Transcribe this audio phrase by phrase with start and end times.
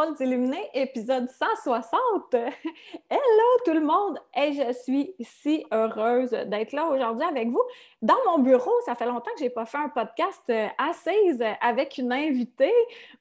[0.00, 2.32] Drôles illuminés, épisode 160.
[3.10, 4.18] Hello tout le monde!
[4.34, 7.62] Et je suis si heureuse d'être là aujourd'hui avec vous.
[8.00, 11.44] Dans mon bureau, ça fait longtemps que je n'ai pas fait un podcast euh, assise
[11.60, 12.72] avec une invitée.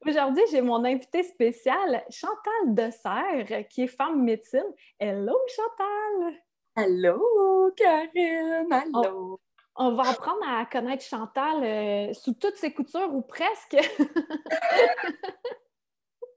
[0.08, 4.72] Aujourd'hui, j'ai mon invitée spéciale, Chantal Dessert, qui est femme médecine.
[5.00, 6.34] Hello Chantal!
[6.78, 8.72] Allô, Karine!
[8.72, 9.38] Allô!
[9.76, 13.76] On, va apprendre à connaître Chantal euh, sous toutes ses coutures ou presque.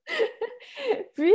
[1.15, 1.33] Puis,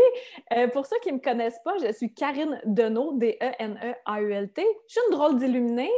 [0.53, 4.65] euh, pour ceux qui ne me connaissent pas, je suis Karine Deneau, D-E-N-E-A-U-L-T.
[4.87, 5.91] Je suis une drôle d'illuminée.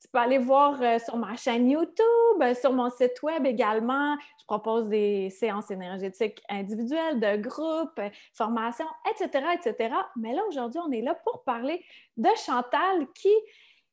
[0.00, 4.16] Tu peux aller voir euh, sur ma chaîne YouTube, euh, sur mon site web également.
[4.38, 8.00] Je propose des séances énergétiques individuelles, de groupe,
[8.34, 9.94] formations, etc., etc.
[10.16, 11.82] Mais là, aujourd'hui, on est là pour parler
[12.18, 13.32] de Chantal qui,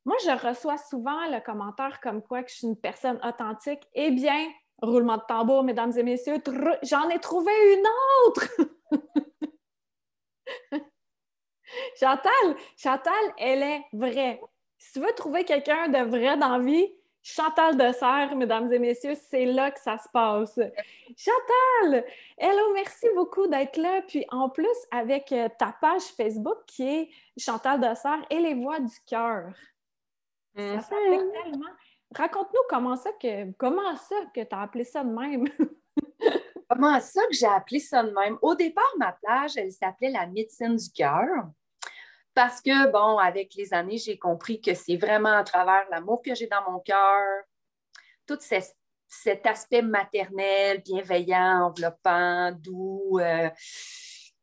[0.03, 3.81] moi, je reçois souvent le commentaire comme quoi que je suis une personne authentique.
[3.93, 4.47] Eh bien,
[4.81, 6.37] Roulement de tambour, mesdames et messieurs.
[6.83, 7.85] J'en ai trouvé une
[8.25, 8.47] autre!
[11.99, 14.41] Chantal, Chantal, elle est vraie.
[14.77, 16.87] Si tu veux trouver quelqu'un de vrai dans la vie,
[17.23, 20.59] Chantal Dessert, mesdames et messieurs, c'est là que ça se passe.
[21.15, 22.03] Chantal,
[22.37, 24.01] hello, merci beaucoup d'être là.
[24.07, 28.79] Puis en plus, avec euh, ta page Facebook qui est Chantal Dessert et les voix
[28.79, 29.53] du cœur.
[30.57, 31.69] Ça s'appelle tellement.
[32.15, 35.45] Raconte-nous comment ça que comment ça que tu as appelé ça de même.
[36.69, 38.37] comment ça que j'ai appelé ça de même?
[38.41, 41.27] Au départ, ma plage, elle s'appelait la médecine du cœur.
[42.33, 46.33] Parce que, bon, avec les années, j'ai compris que c'est vraiment à travers l'amour que
[46.33, 47.43] j'ai dans mon cœur,
[48.25, 53.49] tout cet aspect maternel, bienveillant, enveloppant, doux, euh,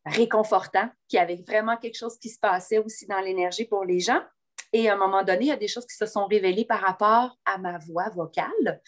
[0.05, 4.21] réconfortant, qui avait vraiment quelque chose qui se passait aussi dans l'énergie pour les gens.
[4.73, 6.81] Et à un moment donné, il y a des choses qui se sont révélées par
[6.81, 8.81] rapport à ma voix vocale.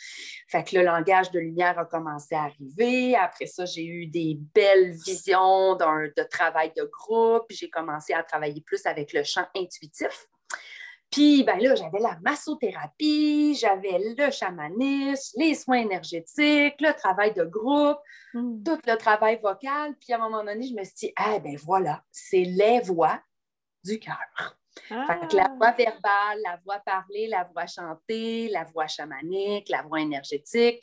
[0.48, 3.16] Fait que le langage de lumière a commencé à arriver.
[3.16, 7.46] Après ça, j'ai eu des belles visions de travail de groupe.
[7.50, 10.26] J'ai commencé à travailler plus avec le chant intuitif.
[11.10, 17.42] Puis ben là, j'avais la massothérapie, j'avais le chamanisme, les soins énergétiques, le travail de
[17.42, 17.98] groupe,
[18.32, 18.62] hmm.
[18.62, 19.96] tout le travail vocal.
[19.98, 23.20] Puis à un moment donné, je me suis dit, ah ben voilà, c'est les voix
[23.82, 24.59] du cœur
[24.90, 25.54] la ah.
[25.56, 30.82] voix verbale, la voix parlée, la voix chantée, la voix chamanique, la voix énergétique.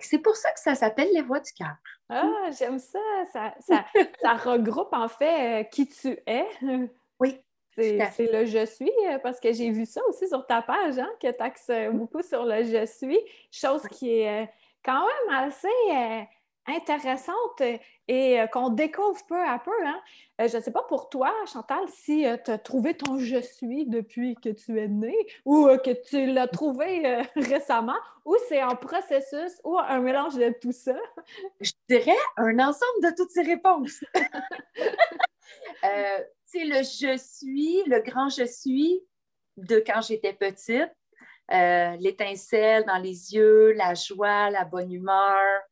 [0.00, 1.76] c'est pour ça que ça s'appelle les voix du cœur.
[2.08, 2.98] Ah, j'aime ça.
[3.32, 3.54] Ça,
[4.44, 6.46] regroupe en fait euh, qui tu es.
[7.18, 7.40] Oui.
[7.74, 11.08] C'est le je suis, euh, parce que j'ai vu ça aussi sur ta page, hein,
[11.18, 13.18] que tu axes euh, beaucoup sur le je suis,
[13.50, 14.46] chose qui est
[14.84, 16.26] quand même assez
[16.66, 17.62] intéressante
[18.08, 19.70] et euh, qu'on découvre peu à peu.
[19.84, 20.00] Hein.
[20.40, 23.40] Euh, je ne sais pas pour toi, Chantal, si euh, tu as trouvé ton je
[23.40, 28.74] suis depuis que tu es née ou que tu l'as trouvé récemment ou c'est un
[28.74, 30.96] processus ou un mélange de tout ça?
[31.60, 34.04] Je dirais un ensemble de toutes ces réponses.
[36.46, 39.00] c'est le je suis, le grand je suis
[39.56, 40.90] de quand j'étais petite.
[42.00, 45.62] l'étincelle dans les yeux, la joie, la bonne humeur,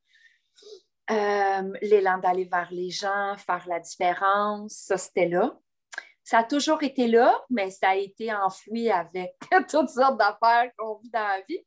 [1.10, 5.58] euh, l'élan d'aller vers les gens, faire la différence, ça, c'était là.
[6.22, 9.34] Ça a toujours été là, mais ça a été enfoui avec
[9.68, 11.66] toutes sortes d'affaires qu'on vit dans la vie.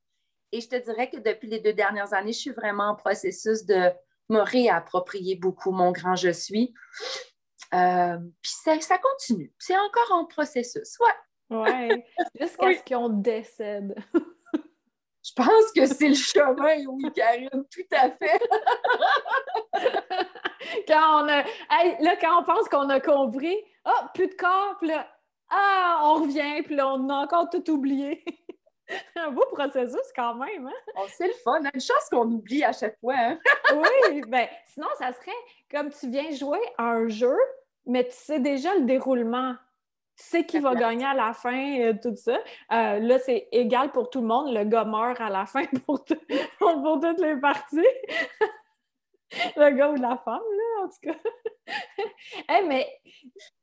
[0.52, 3.66] Et je te dirais que depuis les deux dernières années, je suis vraiment en processus
[3.66, 3.92] de
[4.30, 6.74] me réapproprier beaucoup mon grand je suis.
[7.74, 9.52] Euh, puis ça, ça, continue.
[9.58, 11.14] C'est encore en processus, ouais.
[11.50, 12.04] Oui,
[12.40, 13.94] jusqu'à ce qu'on décède.
[15.35, 18.39] Je pense que c'est le chemin, oui, Karine, tout à fait.
[20.88, 21.44] quand on a,
[22.01, 25.07] là, quand on pense qu'on a compris, oh, plus de corps, puis là,
[25.50, 28.24] ah, on revient, puis là, on a encore tout oublié.
[29.15, 30.68] un beau processus quand même.
[30.68, 30.94] Hein?
[30.97, 31.62] Oh, c'est le fun.
[31.74, 33.15] Une chose qu'on oublie à chaque fois.
[33.18, 33.39] Hein?
[33.74, 35.31] oui, bien, sinon, ça serait
[35.71, 37.38] comme tu viens jouer à un jeu,
[37.86, 39.56] mais tu sais déjà le déroulement
[40.15, 42.38] sais qui va gagner à la fin, euh, tout ça.
[42.71, 44.54] Euh, là, c'est égal pour tout le monde.
[44.54, 46.04] Le gars meurt à la fin pour,
[46.60, 47.77] pour, toutes les parties.
[49.56, 52.62] le gars ou la femme, là, en tout cas.
[52.68, 52.88] mais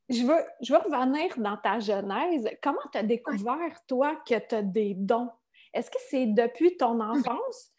[0.09, 2.49] je veux, je veux revenir dans ta genèse.
[2.61, 5.29] Comment tu as découvert, toi, que tu as des dons?
[5.73, 7.71] Est-ce que c'est depuis ton enfance?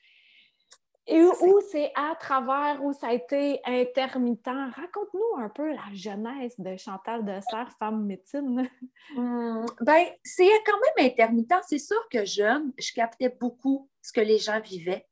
[1.13, 4.47] Et où, c'est à travers, où ça a été intermittent.
[4.47, 8.67] Raconte-nous un peu la jeunesse de Chantal Dessert, femme médecine.
[9.15, 11.53] Hum, ben, c'est quand même intermittent.
[11.69, 15.07] C'est sûr que jeune, je captais beaucoup ce que les gens vivaient.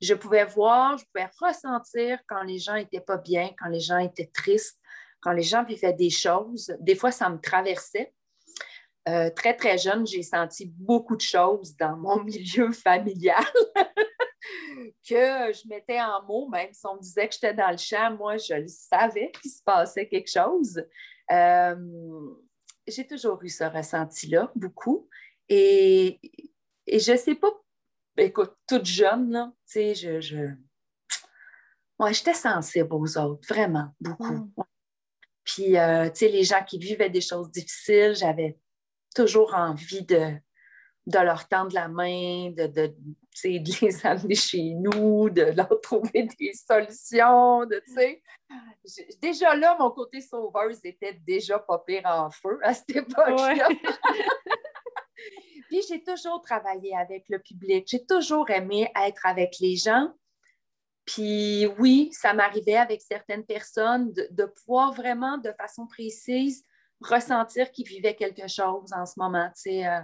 [0.00, 3.98] Je pouvais voir, je pouvais ressentir quand les gens n'étaient pas bien, quand les gens
[3.98, 4.78] étaient tristes,
[5.20, 6.72] quand les gens vivaient des choses.
[6.78, 8.14] Des fois, ça me traversait.
[9.08, 13.44] Euh, très, très jeune, j'ai senti beaucoup de choses dans mon milieu familial
[15.08, 18.16] que je mettais en mots, même si on me disait que j'étais dans le champ,
[18.16, 20.82] moi, je le savais qu'il se passait quelque chose.
[21.30, 22.34] Euh,
[22.86, 25.08] j'ai toujours eu ce ressenti-là, beaucoup.
[25.48, 26.20] Et,
[26.86, 27.52] et je ne sais pas,
[28.16, 30.46] écoute, toute jeune, là, tu sais, je, je...
[31.98, 34.32] Moi, j'étais sensible aux autres, vraiment, beaucoup.
[34.32, 34.52] Mm.
[35.44, 38.58] Puis, euh, tu sais, les gens qui vivaient des choses difficiles, j'avais
[39.14, 40.32] toujours envie de,
[41.06, 42.94] de leur tendre la main, de, de,
[43.44, 47.64] les amener chez nous, de leur trouver des solutions.
[47.66, 47.82] De,
[49.20, 53.68] déjà là, mon côté sauveuse était déjà pas pire en feu à cette époque-là.
[55.68, 57.86] Puis j'ai toujours travaillé avec le public.
[57.88, 60.12] J'ai toujours aimé être avec les gens.
[61.04, 66.64] Puis oui, ça m'arrivait avec certaines personnes de, de pouvoir vraiment, de façon précise,
[67.00, 69.50] ressentir qu'ils vivaient quelque chose en ce moment.
[69.66, 70.00] Euh,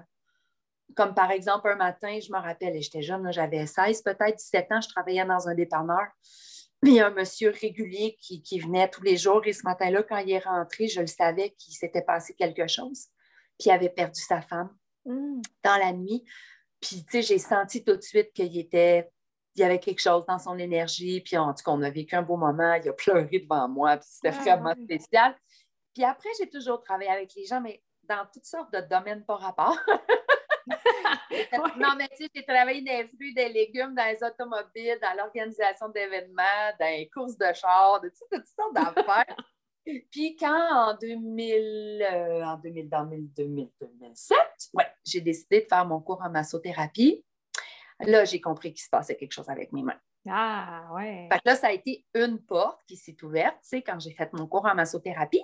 [0.95, 4.81] comme par exemple, un matin, je me rappelle, j'étais jeune, j'avais 16, peut-être 17 ans,
[4.81, 6.07] je travaillais dans un dépanneur.
[6.83, 10.19] Il y a un monsieur régulier qui, venait tous les jours et ce matin-là, quand
[10.19, 13.07] il est rentré, je le savais qu'il s'était passé quelque chose.
[13.59, 14.71] Puis il avait perdu sa femme
[15.07, 15.41] mm.
[15.65, 16.25] dans la nuit.
[16.81, 19.11] Puis, tu sais, j'ai senti tout de suite qu'il était
[19.57, 22.15] il y avait quelque chose dans son énergie, puis en tout cas, on a vécu
[22.15, 25.35] un beau moment, il a pleuré devant moi, puis c'était ah vraiment spécial.
[25.95, 29.41] Puis après, j'ai toujours travaillé avec les gens, mais dans toutes sortes de domaines par
[29.41, 29.77] rapport.
[31.79, 35.17] Non, mais tu sais, j'ai travaillé dans les fruits, des légumes, dans les automobiles, dans
[35.17, 39.37] l'organisation d'événements, dans les courses de chars, de toutes sortes d'affaires.
[40.11, 42.89] Puis quand en 2000, euh, en 2000,
[43.37, 44.39] 2007,
[44.75, 47.25] ouais, j'ai décidé de faire mon cours en massothérapie,
[48.01, 50.01] là, j'ai compris qu'il se passait quelque chose avec mes mains.
[50.29, 51.29] Ah, ouais.
[51.31, 54.11] Fait que là, ça a été une porte qui s'est ouverte, tu sais, quand j'ai
[54.11, 55.43] fait mon cours en massothérapie.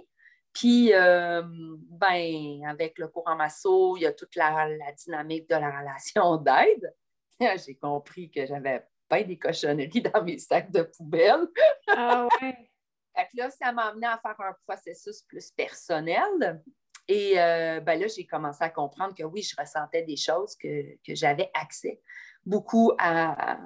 [0.52, 5.80] Puis, euh, ben, avec le courant masso, il y a toute la, dynamique de la
[5.80, 6.94] relation d'aide.
[7.66, 11.46] J'ai compris que j'avais pas des cochonneries dans mes sacs de poubelle.
[11.88, 12.70] Ah ouais.
[13.16, 16.62] fait que là, ça m'a amené à faire un processus plus personnel.
[17.08, 20.96] Et euh, ben là, j'ai commencé à comprendre que oui, je ressentais des choses, que,
[21.08, 22.00] j'avais accès
[22.44, 23.58] beaucoup à,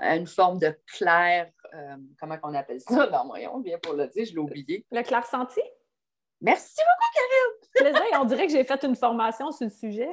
[0.00, 3.06] une forme de clair, euh, comment on appelle ça?
[3.10, 4.86] Non, voyons, bien pour le dire, je l'ai oublié.
[4.90, 5.60] Le clair senti?
[6.44, 8.20] Merci beaucoup, Karine!
[8.20, 10.10] on dirait que j'ai fait une formation sur le sujet.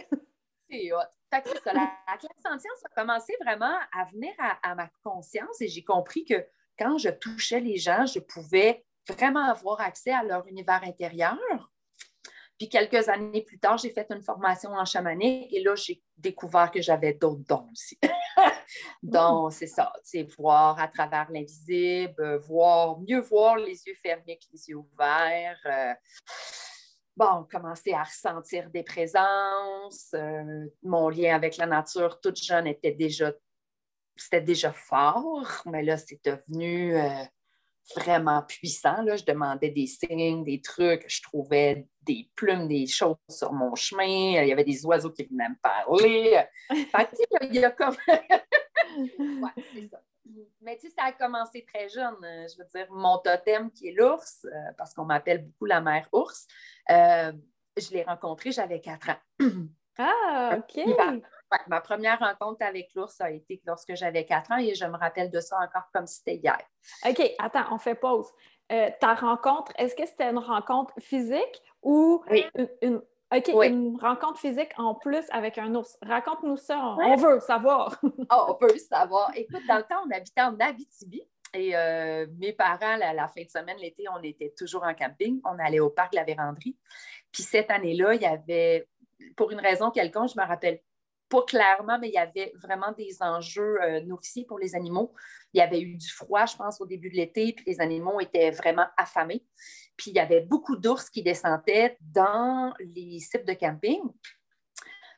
[0.70, 1.00] C'est hot.
[1.30, 4.32] Fait que ça, la, classe en sciences a commencé vraiment à venir
[4.64, 6.46] à, ma conscience et j'ai compris que
[6.80, 11.38] quand je touchais les gens, je pouvais vraiment avoir accès à leur univers intérieur.
[12.58, 16.72] Puis quelques années plus tard, j'ai fait une formation en chamanique et là, j'ai découvert
[16.72, 18.00] que j'avais d'autres dons aussi.
[19.02, 24.46] Donc, c'est ça, c'est voir à travers l'invisible, voir, mieux voir les yeux fermés que
[24.54, 25.60] les yeux ouverts.
[25.66, 25.94] Euh,
[27.18, 30.14] bon, commencer à ressentir des présences.
[30.14, 33.32] Euh, mon lien avec la nature, toute jeune, était déjà,
[34.16, 37.24] c'était déjà fort, mais là, c'est devenu euh,
[37.96, 39.02] vraiment puissant.
[39.02, 39.16] Là.
[39.16, 44.42] Je demandais des signes, des trucs, je trouvais des plumes, des choses sur mon chemin.
[44.44, 46.40] Il y avait des oiseaux qui venaient me parler.
[47.42, 47.98] il y a comme.
[48.98, 50.02] ouais, c'est ça.
[50.62, 52.16] Mais tu sais, ça a commencé très jeune.
[52.22, 56.08] Je veux dire, mon totem qui est l'ours, euh, parce qu'on m'appelle beaucoup la mère
[56.12, 56.48] ours,
[56.90, 57.32] euh,
[57.78, 59.18] je l'ai rencontré, j'avais quatre ans.
[59.98, 60.86] ah, OK.
[61.68, 65.32] ma première rencontre avec l'ours a été lorsque j'avais quatre ans et je me rappelle
[65.32, 66.60] de ça encore comme si c'était hier.
[67.08, 68.28] OK, attends, on fait pause.
[68.72, 73.02] Euh, ta rencontre, est-ce que c'était une rencontre physique ou une, une
[74.00, 75.98] rencontre physique en plus avec un ours?
[76.02, 78.00] Raconte-nous ça, on veut savoir.
[78.30, 79.32] Ah, on veut savoir.
[79.36, 81.22] Écoute, dans le temps, on habitait en Abitibi.
[81.54, 85.42] Et euh, mes parents, la, la, fin de semaine, l'été, on était toujours en camping.
[85.44, 86.78] On allait au parc de la Vérandrie.
[87.32, 88.88] Puis cette année-là, il y avait,
[89.36, 90.82] pour une raison quelconque, je me rappelle
[91.32, 95.14] pas clairement, mais il y avait vraiment des enjeux euh, nourriciers pour les animaux.
[95.54, 98.20] Il y avait eu du froid, je pense, au début de l'été, puis les animaux
[98.20, 99.44] étaient vraiment affamés.
[99.98, 104.02] Puis il y avait beaucoup d'ours qui descendaient dans les sites de camping.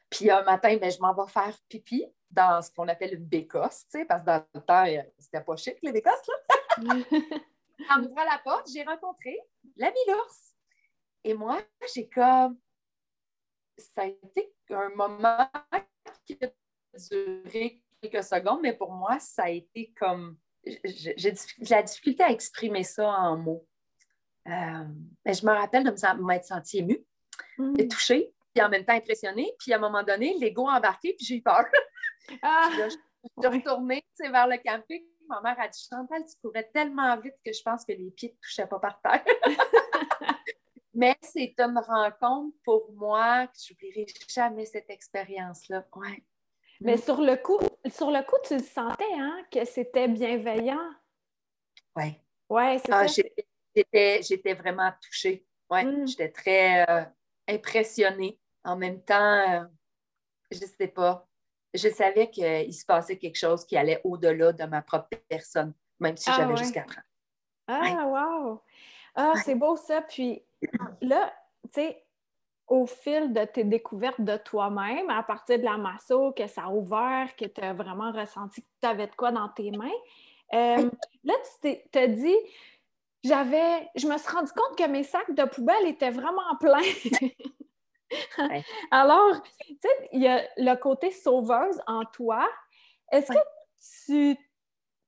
[0.10, 3.86] Puis un matin, ben, je m'en vais faire pipi dans ce qu'on appelle une bécosse,
[4.08, 6.78] parce que dans le temps, euh, c'était pas chic, les bécosses, là.
[7.96, 9.40] en ouvrant la porte, j'ai rencontré
[9.78, 10.56] l'ami l'ours.
[11.24, 11.62] Et moi,
[11.94, 12.58] j'ai comme...
[13.78, 15.50] Ça a été un moment
[16.26, 16.50] qui a
[17.10, 20.38] duré quelques secondes, mais pour moi, ça a été comme.
[20.64, 21.34] J'ai
[21.70, 23.68] la difficulté à exprimer ça en mots.
[24.48, 24.86] Euh,
[25.26, 27.04] mais je me rappelle de m'être sentie émue,
[27.58, 27.74] mm.
[27.78, 29.54] et touchée, puis en même temps impressionnée.
[29.60, 31.66] Puis à un moment donné, l'ego a embarqué, puis j'ai eu peur.
[32.42, 33.00] Ah, je suis
[33.38, 35.04] retournée vers le camping.
[35.28, 38.30] Ma mère a dit Chantal, tu courais tellement vite que je pense que les pieds
[38.30, 39.26] ne touchaient pas par terre.
[40.94, 45.86] Mais c'est une rencontre pour moi que je n'oublierai jamais cette expérience-là.
[45.96, 46.24] Ouais.
[46.80, 50.92] Mais sur le coup, sur le coup, tu sentais hein, que c'était bienveillant?
[51.96, 52.16] Oui.
[52.50, 53.24] Oui, c'est ah, ça.
[53.76, 55.46] J'étais vraiment touchée.
[55.70, 56.08] Ouais, mm.
[56.08, 57.04] J'étais très euh,
[57.48, 58.40] impressionnée.
[58.64, 59.66] En même temps, euh,
[60.52, 61.28] je ne sais pas.
[61.74, 66.16] Je savais qu'il se passait quelque chose qui allait au-delà de ma propre personne, même
[66.16, 67.02] si ah, j'avais jusqu'à juste 4 ans.
[67.68, 68.62] Ah, wow!
[69.16, 70.02] Ah, c'est beau ça.
[70.02, 70.44] Puis
[71.02, 72.06] là, tu sais,
[72.68, 76.70] au fil de tes découvertes de toi-même, à partir de la masso, que ça a
[76.70, 79.90] ouvert, que tu as vraiment ressenti que tu avais de quoi dans tes mains,
[80.54, 80.90] euh,
[81.24, 82.36] là, tu t'es dit,
[83.24, 86.82] j'avais, je me suis rendu compte que mes sacs de poubelle étaient vraiment pleins.
[88.92, 92.48] Alors, tu sais, il y a le côté sauveuse en toi.
[93.12, 93.38] Est-ce que
[94.06, 94.38] tu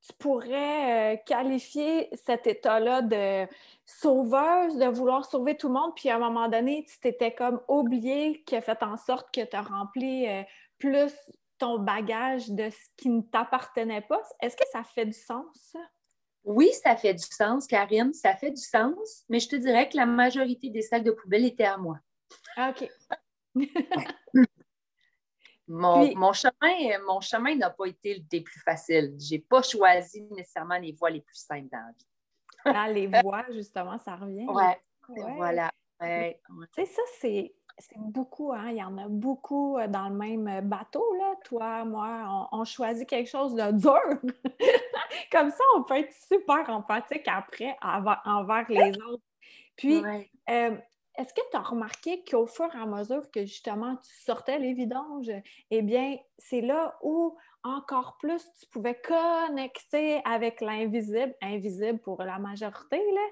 [0.07, 3.47] tu pourrais euh, qualifier cet état-là de
[3.85, 7.59] sauveuse, de vouloir sauver tout le monde, puis à un moment donné, tu t'étais comme
[7.67, 10.43] oublié, qui a fait en sorte que tu as rempli euh,
[10.77, 11.11] plus
[11.57, 14.21] ton bagage de ce qui ne t'appartenait pas?
[14.41, 15.75] Est-ce que ça fait du sens,
[16.45, 19.97] Oui, ça fait du sens, Karine, ça fait du sens, mais je te dirais que
[19.97, 21.97] la majorité des sacs de poubelle étaient à moi.
[22.55, 22.89] Ah, OK.
[25.67, 29.15] Mon, chemin, mon chemin n'a pas été des plus faciles.
[29.19, 32.05] Je n'ai pas choisi nécessairement les voies les plus simples dans la vie.
[32.65, 34.45] Ah, les voies, justement, ça revient.
[34.47, 35.71] Oui, voilà.
[35.99, 37.55] tu sais, ça, c'est
[37.97, 38.69] beaucoup, hein?
[38.69, 41.33] il y en a beaucoup euh, dans le même bateau, là.
[41.43, 44.31] Toi, moi, on, choisit quelque chose de dur.
[45.31, 49.23] Comme ça, on peut être super empathique après envers, les autres.
[49.75, 50.01] Puis,
[50.49, 50.77] euh,
[51.17, 54.73] est-ce que tu as remarqué qu'au fur et à mesure que justement tu sortais les
[54.73, 55.31] vidanges,
[55.71, 62.37] eh bien, c'est là où encore plus tu pouvais connecter avec l'invisible, invisible pour la
[62.37, 63.27] majorité, là?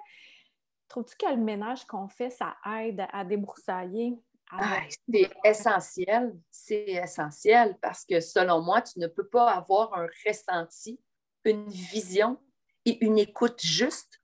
[0.88, 4.16] Trouves-tu que le ménage qu'on fait, ça aide à débroussailler?
[4.60, 10.08] Ah, c'est essentiel, c'est essentiel parce que selon moi, tu ne peux pas avoir un
[10.28, 11.00] ressenti,
[11.46, 12.40] une vision
[12.86, 14.22] et une écoute juste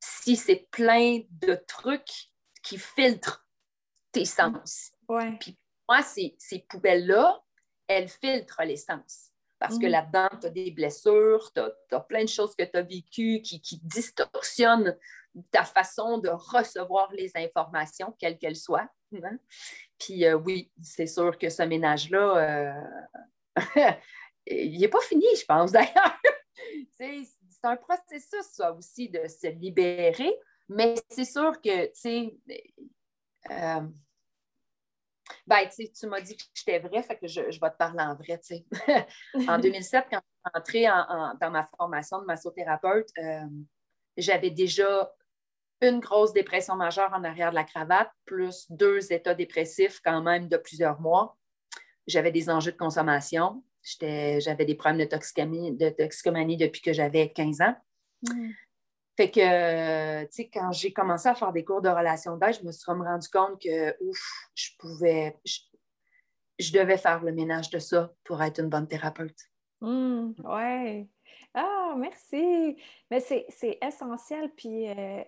[0.00, 2.30] si c'est plein de trucs
[2.62, 3.46] qui filtre
[4.12, 4.92] tes sens.
[5.40, 7.42] Puis moi, ces, ces poubelles-là,
[7.86, 9.30] elles filtrent les sens.
[9.58, 9.90] Parce que mm.
[9.90, 11.60] là-dedans, tu as des blessures, tu
[11.94, 14.96] as, plein de choses que tu as vécues qui, qui, distorsionnent
[15.50, 18.88] ta façon de recevoir les informations, quelles qu'elles soient.
[19.12, 19.38] Hein.
[19.98, 22.76] Puis euh, oui, c'est sûr que ce ménage-là,
[23.56, 23.56] euh,
[24.46, 26.20] il n'est pas fini, je pense, d'ailleurs.
[26.98, 27.26] c'est
[27.64, 30.34] un processus, ça aussi, de se libérer,
[30.68, 32.38] mais c'est sûr que, tu sais,
[33.50, 33.80] euh,
[35.46, 38.38] ben, tu m'as dit que j'étais vrai, fait que je, vais te parler en vrai.
[38.38, 38.66] tu sais.
[39.48, 43.46] en 2007, quand je suis entrée dans ma formation de massothérapeute, euh,
[44.16, 45.12] j'avais déjà
[45.82, 50.48] une grosse dépression majeure en arrière de la cravate, plus deux états dépressifs quand même
[50.48, 51.36] de plusieurs mois.
[52.06, 53.62] J'avais des enjeux de consommation.
[53.82, 57.76] J'avais des problèmes de toxicomanie, de toxicomanie depuis que j'avais 15 ans.
[58.22, 58.50] Mm.
[59.16, 62.66] Fait que, tu sais, quand j'ai commencé à faire des cours de relation d'aide, je
[62.66, 68.12] me suis rendu compte que, ouf, je pouvais, je, devais faire le ménage de ça
[68.24, 69.36] pour être une bonne thérapeute.
[69.80, 71.08] Mmh, ouais.
[71.52, 72.76] Ah, merci.
[73.10, 74.52] Mais c'est essentiel.
[74.56, 75.22] Puis, euh,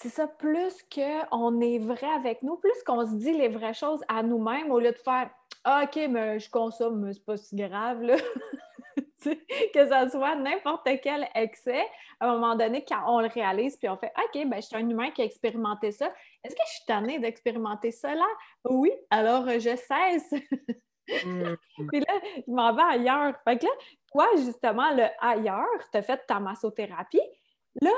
[0.00, 4.02] c'est ça, plus qu'on est vrai avec nous, plus qu'on se dit les vraies choses
[4.08, 5.30] à nous-mêmes au lieu de faire
[5.64, 8.16] ah, OK, mais je consomme, mais c'est pas si grave, là.
[9.74, 11.84] que ça soit n'importe quel excès,
[12.18, 14.76] à un moment donné, quand on le réalise, puis on fait OK, ben, je suis
[14.76, 16.06] un humain qui a expérimenté ça.
[16.42, 18.26] Est-ce que je suis tannée d'expérimenter ça là?
[18.64, 20.40] Oui, alors euh, je cesse.
[21.26, 21.56] Mm.
[21.88, 22.14] puis là,
[22.46, 23.34] je m'en vais ailleurs.
[23.42, 23.72] Fait que là,
[24.12, 27.18] toi, justement, le ailleurs, tu as fait ta massothérapie.
[27.82, 27.90] Là,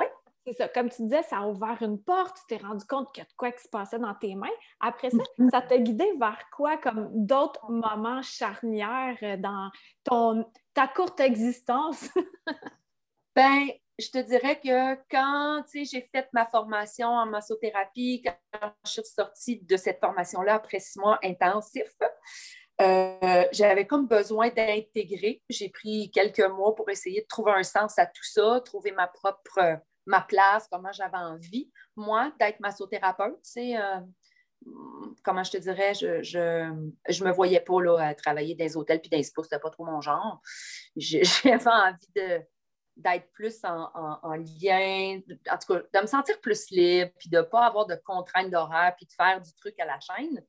[0.46, 0.68] c'est ça.
[0.68, 3.28] Comme tu disais, ça a ouvert une porte, tu t'es rendu compte qu'il y a
[3.28, 4.49] de quoi qui se passait dans tes mains.
[4.80, 5.50] Après ça, mm-hmm.
[5.50, 9.70] ça t'a guidé vers quoi, comme d'autres moments charnières euh, dans
[10.04, 10.44] ton,
[10.75, 12.08] ta courte existence?
[13.37, 13.68] ben,
[13.99, 19.61] je te dirais que quand j'ai fait ma formation en massothérapie, quand je suis sortie
[19.61, 21.96] de cette formation-là après six mois intensifs,
[22.80, 25.42] euh, j'avais comme besoin d'intégrer.
[25.49, 29.06] J'ai pris quelques mois pour essayer de trouver un sens à tout ça, trouver ma
[29.06, 33.38] propre ma place, comment j'avais envie, moi, d'être massothérapeute.
[33.56, 34.00] Euh,
[35.25, 39.11] comment je te dirais, je, je, me voyais pas là, travailler dans les hôtels puis
[39.11, 40.40] dans les spas, c'était pas trop mon genre.
[40.97, 42.42] J'avais envie de,
[42.97, 47.42] d'être plus en, lien, en tout cas, de me sentir plus libre, puis de ne
[47.42, 50.44] pas avoir de contraintes d'horaire, puis de faire du truc à la chaîne.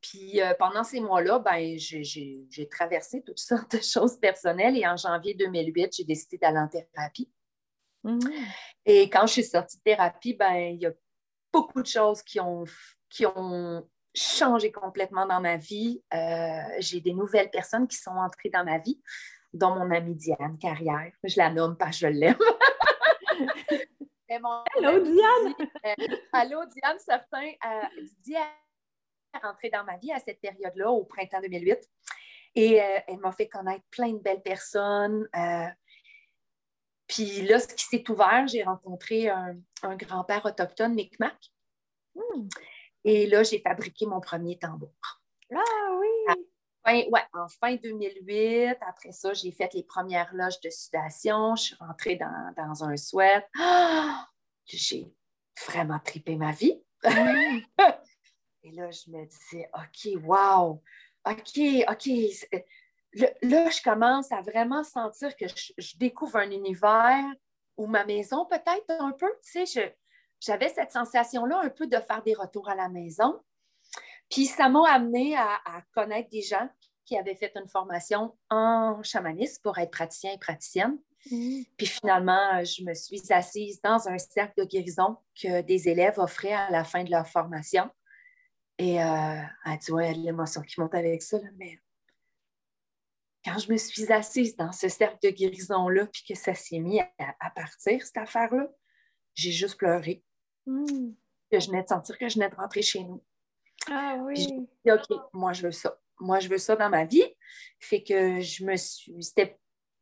[0.00, 4.96] Puis euh, pendant ces mois-là, ben, j'ai traversé toutes sortes de choses personnelles et en
[4.96, 7.30] janvier 2008, j'ai décidé d'aller en thérapie.
[8.04, 8.44] Mm-hmm.
[8.86, 10.92] Et quand je suis sortie de thérapie, ben, il y a
[11.52, 12.64] beaucoup de choses qui ont,
[13.08, 16.02] qui ont changé complètement dans ma vie.
[16.12, 19.00] Euh, j'ai des nouvelles personnes qui sont entrées dans ma vie
[19.52, 21.12] dont mon amie Diane Carrière.
[21.22, 22.38] Je la nomme parce que je l'aime.
[24.78, 25.54] Allô, Diane!
[25.84, 27.52] Euh, allô, Diane, certains.
[27.66, 28.46] Euh, Diane
[29.34, 31.78] est rentrée dans ma vie à cette période-là, au printemps 2008.
[32.54, 35.28] Et elle m'a fait connaître plein de belles personnes.
[37.12, 41.36] Puis là, ce qui s'est ouvert, j'ai rencontré un, grand-père autochtone, Micmac.
[42.14, 42.48] Hmm.
[43.04, 44.94] Et là, j'ai fabriqué mon premier tambour.
[45.54, 47.08] Ah oui!
[47.10, 51.54] ouais, en fin 2008, après ça, j'ai fait les premières loges de sudation.
[51.54, 53.44] Je suis rentrée dans, un sweat.
[54.64, 55.12] j'ai
[55.66, 56.82] vraiment tripé ma vie.
[58.64, 60.82] Et là, je me disais, OK, wow,
[61.26, 62.08] OK, OK.
[63.14, 67.24] Là, je commence à vraiment sentir que je, découvre un univers
[67.76, 69.30] ou ma maison, peut-être un peu.
[69.44, 69.96] Tu sais,
[70.40, 73.40] j'avais cette sensation-là un peu de faire des retours à la maison.
[74.30, 75.60] Puis ça m'a amené à,
[75.94, 76.68] connaître des gens
[77.04, 80.98] qui avaient fait une formation en chamanisme pour être praticien et praticienne.
[81.30, 81.62] Mm.
[81.76, 86.54] Puis finalement, je me suis assise dans un cercle de guérison que des élèves offraient
[86.54, 87.90] à la fin de leur formation.
[88.78, 91.78] Et euh, elle dit Ouais, l'émotion qui monte avec ça, mais
[93.44, 97.00] quand je me suis assise dans ce cercle de guérison-là, puis que ça s'est mis
[97.00, 98.68] à, partir, cette affaire-là,
[99.34, 100.22] j'ai juste pleuré.
[100.66, 101.12] Mm.
[101.50, 103.22] Que je venais de sentir que je venais de rentrer chez nous.
[103.90, 104.46] Ah oui.
[104.86, 105.98] OK, moi, je veux ça.
[106.20, 107.24] Moi, je veux ça dans ma vie.
[107.80, 109.12] Fait que je me suis.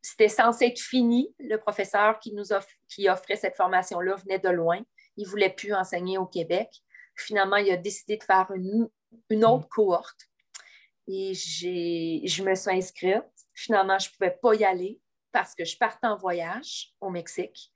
[0.02, 1.34] C'était censé être fini.
[1.38, 2.44] Le professeur qui nous
[2.88, 4.80] qui offrait cette formation-là venait de loin.
[5.16, 6.68] Il ne voulait plus enseigner au Québec.
[7.16, 8.88] Finalement, il a décidé de faire une,
[9.30, 10.29] une autre cohorte.
[11.12, 13.24] Et je me suis inscrite.
[13.54, 15.00] Finalement, je ne pouvais pas y aller
[15.32, 17.72] parce que je partais en voyage au Mexique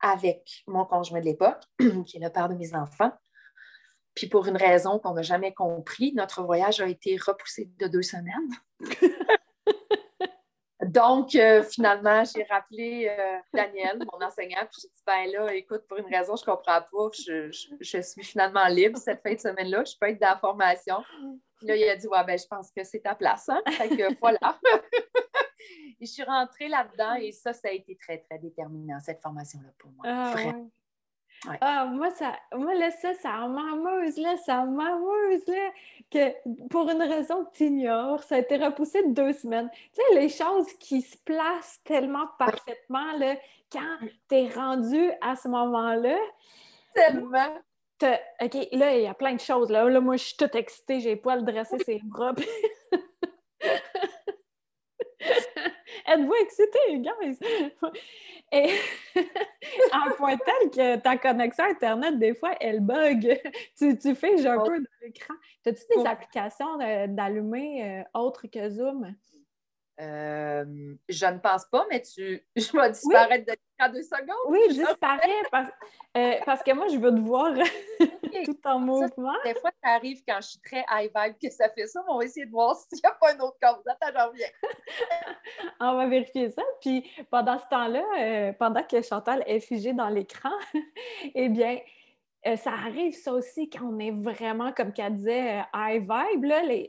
[0.00, 1.62] avec mon conjoint de l'époque,
[2.06, 3.12] qui est le père de mes enfants.
[4.14, 8.02] Puis pour une raison qu'on n'a jamais compris, notre voyage a été repoussé de deux
[8.02, 8.50] semaines.
[10.82, 15.82] Donc, euh, finalement, j'ai rappelé euh, Daniel, mon enseignant, puis j'ai dit, ben là, écoute,
[15.88, 19.84] pour une raison, je ne comprends pas, je, suis finalement libre cette fin de semaine-là,
[19.84, 21.02] je peux être dans la formation.
[21.62, 23.62] Là, il a dit, ouais, ben je pense que c'est ta place, hein?
[23.70, 24.58] Fait que voilà.
[26.00, 29.70] et je suis rentrée là-dedans et ça, ça a été très, très déterminant, cette formation-là
[29.78, 30.04] pour moi.
[30.06, 30.34] Ah,
[31.60, 35.70] ah, moi, ça, moi, là, ça, ça m'amuse, là, ça m'amuse, là,
[36.10, 39.70] que pour une raison que tu ignores, ça a été repoussé de deux semaines.
[39.92, 43.36] Tu sais, les choses qui se placent tellement parfaitement, là,
[43.70, 46.16] quand tu es rendu à ce moment-là.
[46.94, 47.58] Tellement.
[48.02, 49.70] OK, là, il y a plein de choses.
[49.70, 52.34] Là, là moi, je suis toute excitée, j'ai pas le dresser ses bras.
[56.08, 57.38] Êtes-vous excités, guys?
[58.52, 58.70] Et
[59.92, 63.40] un point tel que ta connexion Internet, des fois, elle bug.
[63.76, 65.34] tu, tu fais un peu de l'écran.
[65.64, 66.78] As-tu des applications
[67.08, 69.14] d'allumer euh, autres que Zoom?
[69.98, 74.36] Euh, je ne pense pas, mais tu, je vais disparaître de l'écran deux secondes.
[74.48, 75.70] Oui, disparaît parce,
[76.16, 77.54] euh, parce, que moi, je veux te voir
[78.44, 79.32] tout en mouvement.
[79.44, 82.12] des fois, ça arrive quand je suis très high vibe que ça fait ça, mais
[82.12, 83.82] on va essayer de voir s'il n'y a pas une autre cause.
[83.86, 84.48] Attends, j'en reviens.
[85.80, 86.62] on va vérifier ça.
[86.82, 90.52] Puis pendant ce temps-là, euh, pendant que Chantal est figée dans l'écran,
[91.34, 91.78] eh bien,
[92.46, 96.44] euh, ça arrive ça aussi quand on est vraiment, comme qu'elle disait, euh, high vibe,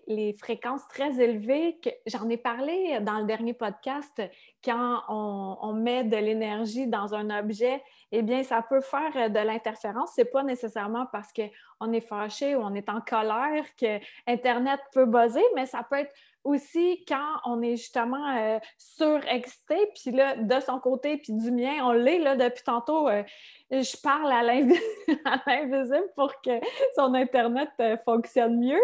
[0.07, 1.79] les, fréquences très élevées.
[2.05, 4.21] J'en ai parlé dans le dernier podcast,
[4.63, 9.39] quand on, met de l'énergie dans un objet, eh bien, ça peut faire euh, de
[9.39, 10.11] l'interférence.
[10.15, 14.79] Ce n'est pas nécessairement parce qu'on est fâché ou on est en colère que Internet
[14.93, 20.35] peut buzzer, mais ça peut être aussi quand on est justement euh, surexcité, puis là,
[20.35, 23.23] de son côté, puis du mien, on l'est, là, depuis tantôt, euh,
[23.69, 24.43] je parle à
[25.47, 26.59] l'invisible pour que
[26.95, 28.81] son Internet euh, fonctionne mieux.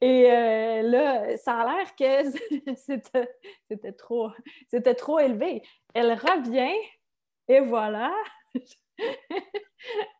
[0.00, 0.24] Et
[0.82, 4.30] là, ça a l'air que c'était trop,
[4.96, 5.62] trop élevé.
[5.94, 6.74] Elle revient,
[7.48, 8.12] et voilà.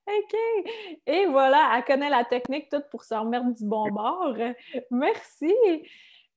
[0.07, 0.35] OK.
[1.07, 4.37] Et voilà, elle connaît la technique toute pour se remettre du bon bord.
[4.91, 5.53] Merci.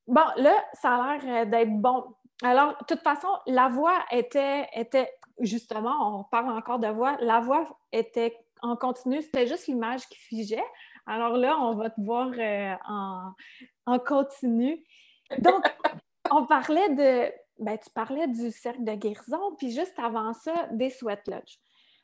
[0.08, 2.06] Bon, là, ça a l'air euh, d'être bon.
[2.44, 7.40] Alors, de toute façon, la voix était, était, justement, on parle encore de voix, la
[7.40, 10.64] voix était en continu, c'était juste l'image qui figeait.
[11.06, 12.76] Alors là, on va te voir euh,
[13.86, 14.84] en, continu.
[15.40, 15.64] Donc,
[16.32, 17.32] on parlait de.
[17.60, 21.58] Ben, tu parlais du cercle de guérison, puis juste avant ça, des sweat lodge.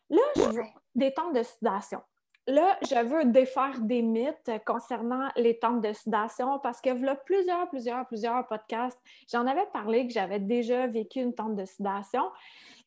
[0.10, 0.64] Là, je veux
[0.96, 2.02] des temps de sudation.
[2.46, 7.70] Là, je veux défaire des mythes concernant les temps de sudation parce que là, plusieurs,
[7.70, 9.00] plusieurs, plusieurs podcasts,
[9.32, 12.24] j'en avais parlé que j'avais déjà vécu une tente de sudation.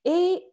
[0.04, 0.44] Et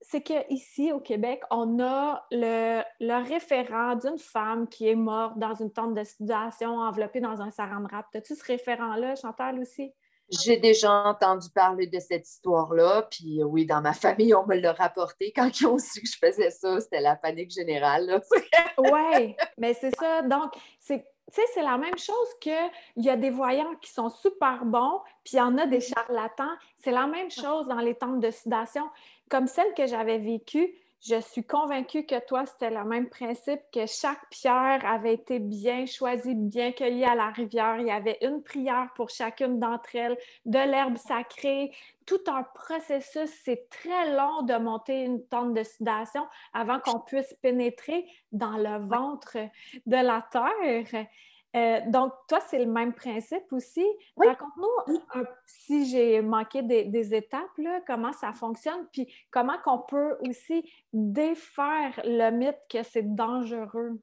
[0.00, 2.82] c'est qu'ici, au Québec, on a le,
[3.24, 7.82] référent d'une femme qui est morte dans une tente de sudation enveloppée dans un saran
[7.82, 8.06] wrap.
[8.14, 9.92] As-tu ce référent-là, Chantal, aussi?
[10.30, 14.72] J'ai déjà entendu parler de cette histoire-là, puis oui, dans ma famille, on me l'a
[14.72, 15.32] rapporté.
[15.34, 18.22] Quand ils ont su que je faisais ça, c'était la panique générale.
[18.78, 20.22] oui, mais c'est ça.
[20.22, 25.00] Donc, c'est c'est la même chose qu'il y a des voyants qui sont super bons,
[25.24, 26.52] puis il y en a des charlatans.
[26.76, 28.88] C'est la même chose dans les tentes de sudation.
[29.30, 30.74] Comme celle que j'avais vécue,
[31.06, 35.84] je suis convaincue que toi, c'était le même principe, que chaque pierre avait été bien
[35.84, 37.76] choisie, bien cueillie à la rivière.
[37.78, 41.72] Il y avait une prière pour chacune d'entre elles, de l'herbe sacrée,
[42.06, 43.30] tout un processus.
[43.44, 48.86] C'est très long de monter une tente de sudation avant qu'on puisse pénétrer dans le
[48.86, 49.36] ventre
[49.84, 51.06] de la terre.
[51.54, 53.84] Euh, donc, toi, c'est le même principe aussi.
[54.16, 54.98] Raconte-nous,
[55.46, 57.48] si j'ai manqué des, étapes,
[57.86, 64.00] comment ça fonctionne, puis comment qu'on peut aussi défaire le mythe que c'est dangereux?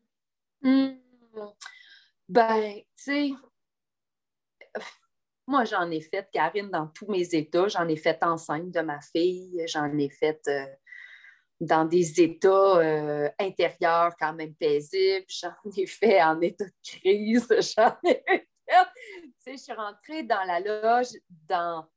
[0.61, 0.91] Hmm.
[2.29, 3.31] Ben, tu sais,
[5.47, 7.67] moi, j'en ai fait, Karine, dans tous mes états.
[7.67, 10.65] J'en ai fait enceinte de ma fille, j'en ai fait euh,
[11.61, 15.25] dans des états euh, intérieurs quand même paisibles.
[15.29, 17.47] J'en ai fait en état de crise.
[17.77, 18.47] J'en ai fait.
[19.45, 21.13] je suis rentrée dans la loge
[21.47, 21.87] dans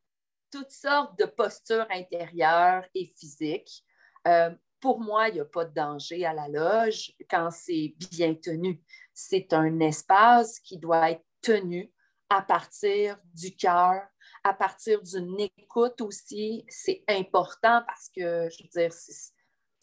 [0.53, 3.83] toutes sortes de postures intérieures et physiques.
[4.29, 4.50] Euh,
[4.81, 8.83] pour moi, il n'y a pas de danger à la loge quand c'est bien tenu.
[9.14, 11.90] C'est un espace qui doit être tenu
[12.29, 14.03] à partir du cœur,
[14.42, 16.66] à partir d'une écoute aussi.
[16.68, 18.92] C'est important parce que, je veux dire,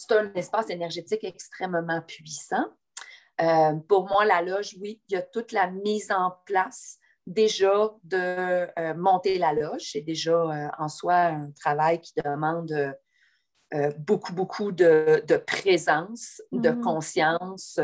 [0.01, 2.65] c'est un espace énergétique extrêmement puissant.
[3.41, 7.91] Euh, pour moi, la loge, oui, il y a toute la mise en place déjà
[8.03, 9.91] de euh, monter la loge.
[9.91, 12.95] C'est déjà euh, en soi un travail qui demande
[13.99, 16.81] beaucoup, beaucoup de, présence, de mm-hmm.
[16.81, 17.79] conscience,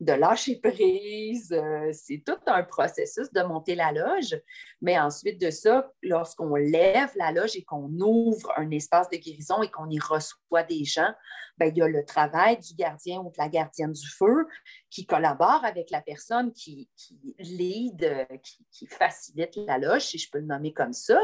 [0.00, 1.52] de lâcher prise.
[1.52, 4.40] Euh, c'est tout un processus de monter la loge.
[4.80, 9.62] Mais ensuite de ça, lorsqu'on lève la loge et qu'on ouvre un espace de guérison
[9.62, 11.12] et qu'on y reçoit des gens,
[11.58, 14.46] ben, il y a le travail du gardien ou de la gardienne du feu
[14.90, 20.30] qui collabore avec la personne qui, qui lead, qui, qui facilite la loge, si je
[20.30, 21.20] peux le nommer comme ça.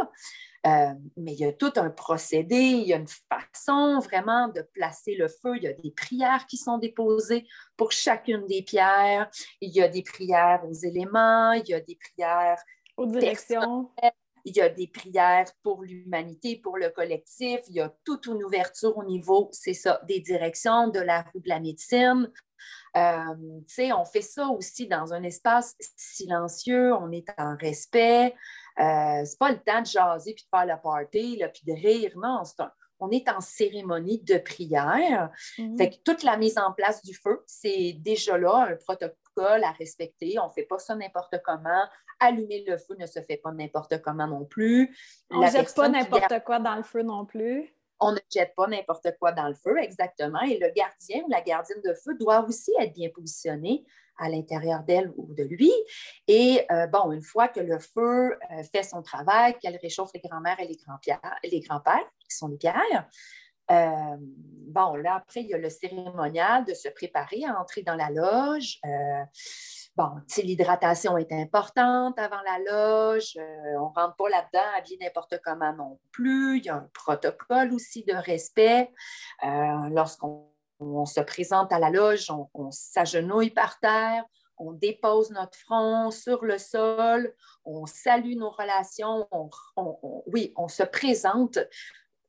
[0.67, 4.63] Euh, mais il y a tout un procédé, il y a une façon vraiment de
[4.63, 5.57] placer le feu.
[5.57, 9.29] Il y a des prières qui sont déposées pour chacune des pierres.
[9.61, 12.63] Il y a des prières aux éléments, il y a des prières
[12.97, 13.91] aux directions.
[14.45, 17.61] Il y a des prières pour l'humanité, pour le collectif.
[17.69, 21.49] Il y a toute une ouverture au niveau, c'est ça, des directions, de la de
[21.49, 22.31] la médecine.
[22.97, 28.35] Euh, on fait ça aussi dans un espace silencieux, on est en respect.
[28.79, 31.73] Euh, c'est pas le temps de jaser puis de faire la party, là, puis de
[31.73, 32.13] rire.
[32.17, 32.43] Non,
[33.01, 35.31] on est en cérémonie de prière.
[35.59, 35.77] Mhm.
[35.77, 39.73] Fait que toute la mise en place du feu, c'est déjà là un protocole à
[39.73, 40.39] respecter.
[40.39, 41.85] On ne fait pas ça n'importe comment.
[42.21, 44.97] Allumer le feu ne se fait pas n'importe comment non plus.
[45.31, 47.75] On ne jette pas n'importe quoi dans le feu non plus.
[48.01, 50.41] On ne jette pas n'importe quoi dans le feu, exactement.
[50.43, 53.85] Et le gardien ou la gardienne de feu doit aussi être bien positionné
[54.19, 55.73] à l'intérieur d'elle ou de lui.
[56.29, 60.21] Et euh, bon, une fois que le feu euh, fait son travail, qu'elle réchauffe les
[60.21, 63.09] grands-mères et les grands-pères, les grands-pères, qui sont les pierres,
[63.71, 67.97] euh, bon, là, après, il y a le cérémonial de se préparer à entrer dans
[67.97, 68.81] la loge.
[69.97, 73.39] bon, l'hydratation est importante avant la loge.
[73.79, 76.59] on ne rentre pas là-dedans habillé n'importe comment non plus.
[76.59, 78.93] Il y a un protocole aussi de respect.
[79.43, 84.25] Lorsqu'on on se présente à la loge, on, s'agenouille par terre,
[84.59, 89.29] on dépose notre front sur le sol, on salue nos relations,
[90.27, 91.59] oui, on se présente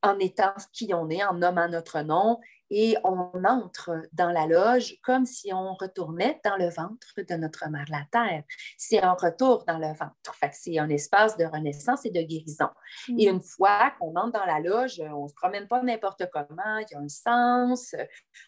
[0.02, 2.38] en étant qui on est, en nommant notre nom,
[2.70, 7.68] et on entre dans la loge comme si on retournait dans le ventre de notre
[7.68, 8.42] mère la terre.
[8.76, 10.34] C'est un retour dans le ventre.
[10.52, 12.68] c'est un espace de renaissance et de guérison.
[13.08, 13.34] Et mm.
[13.34, 16.86] une fois qu'on entre dans la loge, on ne se promène pas n'importe comment, il
[16.90, 17.94] y a un sens,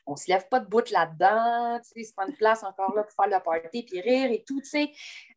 [0.07, 2.95] on ne se lève pas de bout là-dedans, tu sais, se prend une place encore
[2.95, 4.91] là pour faire le party puis rire et tout, tu sais.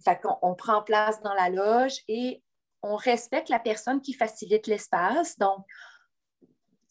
[0.04, 2.43] Fait qu'on on prend place dans la loge et
[2.84, 5.38] on respecte la personne qui facilite l'espace.
[5.38, 5.65] Donc,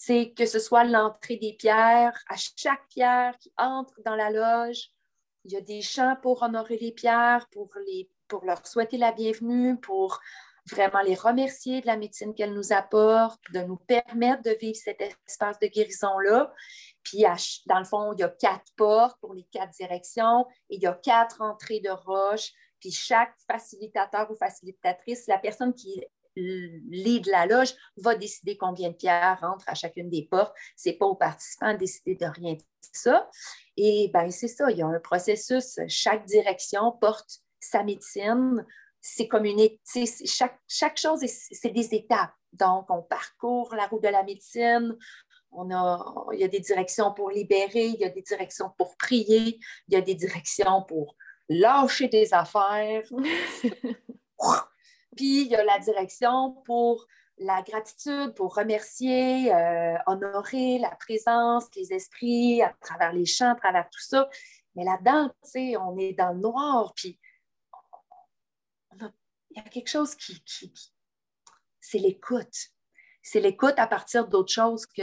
[0.03, 4.89] c'est que ce soit l'entrée des pierres, à chaque pierre qui entre dans la loge,
[5.45, 9.13] il y a des chants pour honorer les pierres, pour, les, pour leur souhaiter la
[9.13, 10.19] bienvenue, pour
[10.71, 15.03] vraiment les remercier de la médecine qu'elles nous apportent, de nous permettre de vivre cet
[15.03, 16.51] espace de guérison-là.
[17.03, 17.25] Puis,
[17.67, 20.87] dans le fond, il y a quatre portes pour les quatre directions et il y
[20.87, 22.53] a quatre entrées de roche.
[22.81, 26.03] Puis, chaque facilitateur ou facilitatrice, la personne qui
[26.37, 30.55] lead la loge va décider combien de pierres rentrent à chacune des portes.
[30.77, 32.63] Ce n'est pas aux participants de décider de rien de
[32.93, 33.29] ça.
[33.77, 35.79] Et bien, c'est ça, il y a un processus.
[35.89, 38.65] Chaque direction porte sa médecine.
[39.01, 39.67] C'est comme une
[40.27, 42.33] chaque, chaque chose, c'est des étapes.
[42.53, 44.97] Donc, on parcourt la route de la médecine.
[45.53, 48.97] On a, il y a des directions pour libérer, il y a des directions pour
[48.97, 51.17] prier, il y a des directions pour
[51.49, 53.03] lâcher des affaires.
[55.17, 57.07] Puis il y a la direction pour
[57.39, 63.55] la gratitude, pour remercier, euh, honorer la présence, les esprits à travers les chants, à
[63.55, 64.29] travers tout ça.
[64.75, 67.19] Mais là-dedans, tu sais, on est dans le noir, puis
[69.51, 70.43] il y a quelque chose qui,
[71.81, 72.69] c'est l'écoute.
[73.23, 75.03] C'est l'écoute à partir d'autre chose que,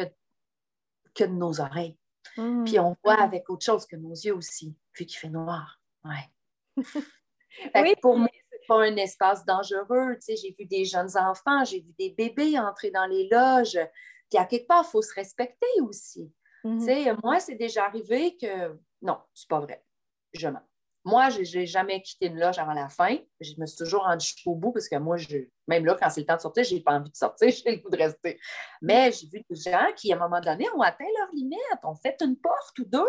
[1.13, 1.97] que de nos oreilles.
[2.37, 2.63] Mmh.
[2.65, 5.81] Puis on voit avec autre chose que nos yeux aussi, vu qu'il fait noir.
[6.03, 6.77] Ouais.
[7.75, 7.95] oui.
[8.01, 8.29] Pour moi,
[8.67, 10.17] pas un espace dangereux.
[10.27, 13.79] j'ai vu des jeunes enfants, j'ai vu des bébés entrer dans les loges.
[14.29, 16.31] Puis à quelque part, il faut se respecter aussi.
[16.63, 17.19] Mm-hmm.
[17.23, 19.83] Moi, c'est déjà arrivé que non, c'est pas vrai.
[20.33, 20.63] Je mens.
[21.05, 23.17] Moi, je n'ai jamais quitté une loge avant la fin.
[23.39, 26.19] Je me suis toujours rendue jusqu'au bout parce que moi, je, même là, quand c'est
[26.19, 28.37] le temps de sortir, je n'ai pas envie de sortir, j'ai le goût de rester.
[28.81, 31.95] Mais j'ai vu des gens qui, à un moment donné, ont atteint leur limite, ont
[31.95, 33.07] fait une porte ou deux.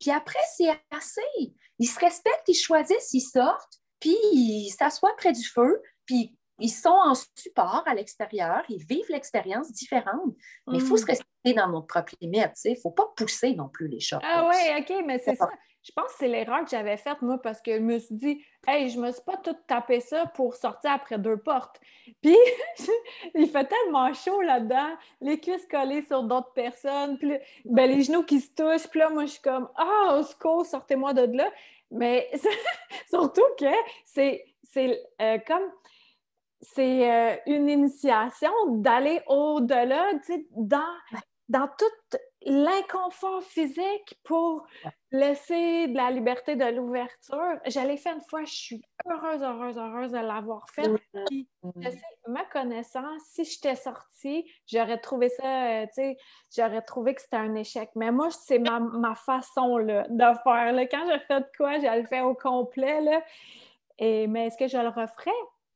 [0.00, 1.54] Puis après, c'est assez.
[1.78, 6.68] Ils se respectent, ils choisissent, ils sortent puis ils s'assoient près du feu, puis ils
[6.68, 10.34] sont en support à l'extérieur, ils vivent l'expérience différente.
[10.66, 11.08] Mais il faut se mm.
[11.08, 14.20] respecter dans notre propre limite, il ne faut pas pousser non plus les choses.
[14.22, 15.48] Ah oui, OK, mais c'est ça.
[15.82, 18.44] Je pense que c'est l'erreur que j'avais faite, moi, parce que je me suis dit,
[18.66, 21.78] hey, je me suis pas tout tapé ça pour sortir après deux portes.
[22.22, 22.36] Puis,
[23.34, 27.32] il fait tellement chaud là-dedans, les cuisses collées sur d'autres personnes, puis
[27.66, 28.88] ben, les genoux qui se touchent.
[28.88, 31.50] Puis là, moi, je suis comme, ah, au secours, sortez-moi de là.
[31.90, 32.30] Mais
[33.08, 33.66] surtout que
[34.04, 34.44] c'est
[35.20, 35.70] euh, comme
[36.60, 40.12] c'est euh, une initiation d'aller au-delà,
[40.56, 40.94] dans,
[41.48, 44.66] dans tout l'inconfort physique pour
[45.10, 47.58] laisser de la liberté de l'ouverture.
[47.66, 50.90] Je l'ai fait une fois, je suis heureuse, heureuse, heureuse de l'avoir fait.
[51.14, 56.16] je sais, ma connaissance, si j'étais sortie, j'aurais trouvé ça, euh, tu sais,
[56.54, 57.90] j'aurais trouvé que c'était un échec.
[57.96, 60.72] Mais moi, c'est ma, façon là, de faire.
[60.72, 60.86] Là.
[60.86, 63.00] Quand je fais de quoi, je le fais au complet.
[63.00, 63.22] Là.
[63.98, 65.30] Et, mais est-ce que je le referais?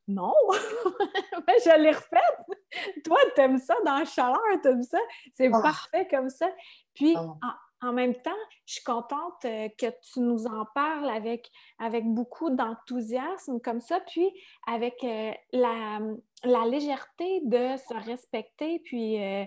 [0.09, 0.33] Non,
[1.47, 3.03] mais je l'ai refaite.
[3.05, 4.99] Toi, tu aimes ça dans la chaleur, tu aimes ça?
[5.35, 5.61] C'est ah.
[5.61, 6.51] parfait comme ça.
[6.94, 7.59] Puis, ah.
[7.83, 8.31] en, même temps,
[8.64, 14.01] je suis contente euh, que tu nous en parles avec, avec beaucoup d'enthousiasme comme ça,
[14.01, 14.31] puis
[14.66, 16.01] avec euh, la,
[16.42, 19.44] la, légèreté de se respecter, puis euh,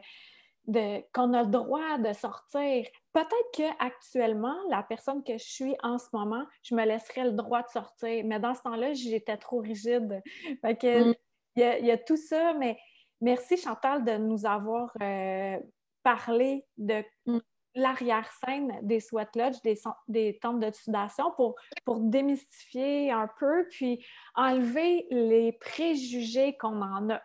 [0.68, 2.86] qu'on a le droit de sortir.
[3.14, 7.64] Peut-être qu'actuellement, la personne que je suis en ce moment, je me laisserais le droit
[7.64, 10.22] de sortir, mais dans ce temps-là, j'étais trop rigide.
[10.64, 11.16] que, mm.
[11.56, 12.78] il, y a, tout ça, mais
[13.22, 15.58] merci Chantal de nous avoir euh,
[16.04, 17.40] parlé de mm.
[17.76, 24.06] l'arrière-scène des sweat lodge, des, des tentes de sudation pour, pour démystifier un peu, puis
[24.36, 27.22] enlever les préjugés qu'on en a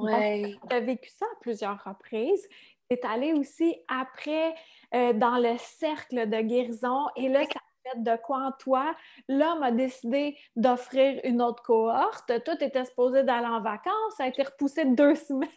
[0.00, 0.56] Ouais.
[0.68, 2.48] Tu as vécu ça à plusieurs reprises.
[2.90, 4.54] Tu es allé aussi après
[4.94, 8.94] euh, dans le cercle de guérison et là, ça fait de quoi en toi?
[9.28, 12.32] L'homme a décidé d'offrir une autre cohorte.
[12.44, 15.48] Toi, tu étais supposé d'aller en vacances, ça a été repoussé de deux semaines.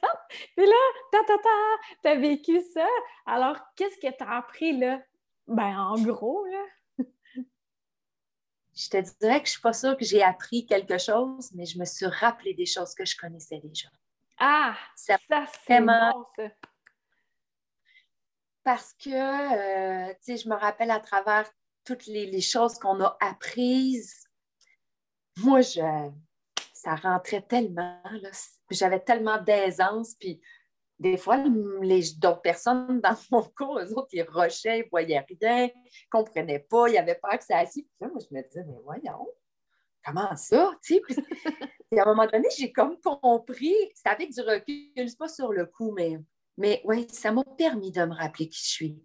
[0.56, 0.74] Puis là,
[1.12, 1.50] ta, ta, ta,
[2.04, 2.88] tu as vécu ça.
[3.26, 5.02] Alors, qu'est-ce que tu as appris là?
[5.48, 6.66] Ben, en gros, là
[8.76, 11.66] je te dirais que je ne suis pas sûre que j'ai appris quelque chose, mais
[11.66, 13.88] je me suis rappelé des choses que je connaissais déjà.
[14.38, 15.18] Ah, ça,
[15.66, 16.50] c'est bon, ça.
[18.64, 21.50] Parce que, euh, tu sais, je me rappelle à travers
[21.84, 24.28] toutes les, choses qu'on a apprises,
[25.38, 26.10] moi, je,
[26.74, 28.02] ça rentrait tellement,
[28.72, 30.42] j'avais tellement d'aisance, puis
[30.98, 31.38] des fois,
[31.82, 35.74] les d'autres personnes dans mon cours, eux autres, ils rushaient, ils ne voyaient rien, ils
[35.76, 37.72] ne comprenaient pas, ils pas accès à ça.
[37.74, 39.28] Puis là, moi, je me disais, mais voyons,
[40.06, 40.72] comment ça?
[41.92, 45.52] Et à un moment donné, j'ai comme compris, c'est avec du recul, c'est pas sur
[45.52, 46.18] le coup, mais,
[46.58, 49.04] mais oui, ça m'a permis de me rappeler qui je suis.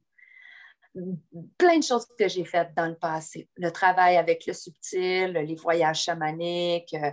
[1.56, 3.48] Plein de choses que j'ai faites dans le passé.
[3.56, 7.12] Le travail avec le subtil, les voyages chamaniques, euh,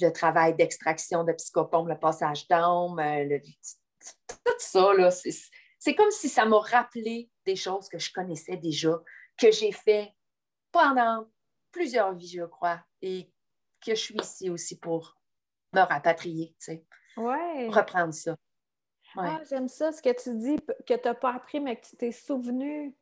[0.00, 3.38] le travail d'extraction de psychopompe, le passage d'âme, euh,
[4.26, 8.98] tout ça, là, c'est comme si ça m'a rappelé des choses que je connaissais déjà,
[9.36, 10.12] que j'ai fait
[10.70, 11.26] pendant
[11.72, 13.30] plusieurs vies, je crois, et
[13.84, 15.16] que je suis ici aussi pour
[15.72, 16.84] me rapatrier, tu sais.
[17.16, 17.68] Ouais.
[17.68, 18.36] Reprendre ça.
[19.16, 20.56] Ah, j'aime ça, ce que tu dis,
[20.86, 22.94] que tu n'as pas appris, mais que tu t'es souvenu.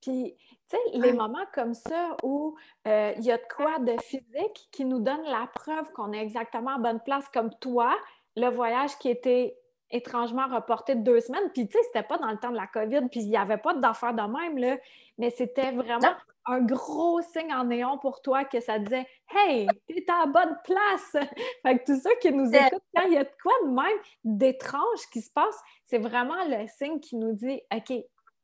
[0.00, 0.36] Puis,
[0.68, 2.56] tu sais, les moments comme ça où
[2.86, 6.20] euh, il y a de quoi de physique qui nous donne la preuve qu'on est
[6.20, 7.96] exactement à bonne place, comme toi,
[8.36, 9.56] le voyage qui était
[9.90, 11.50] étrangement reporté de deux semaines.
[11.54, 13.56] Puis, tu sais, c'était pas dans le temps de la COVID, puis il n'y avait
[13.56, 14.76] pas d'affaires de même, là,
[15.16, 16.14] mais c'était vraiment
[16.46, 20.56] un gros signe en néon pour toi que ça disait Hey, t'es à la bonne
[20.64, 21.12] place!
[21.62, 23.98] fait que tous ceux qui nous écoutent, quand il y a de quoi de même
[24.24, 27.92] d'étrange qui se passe, c'est vraiment le signe qui nous dit OK,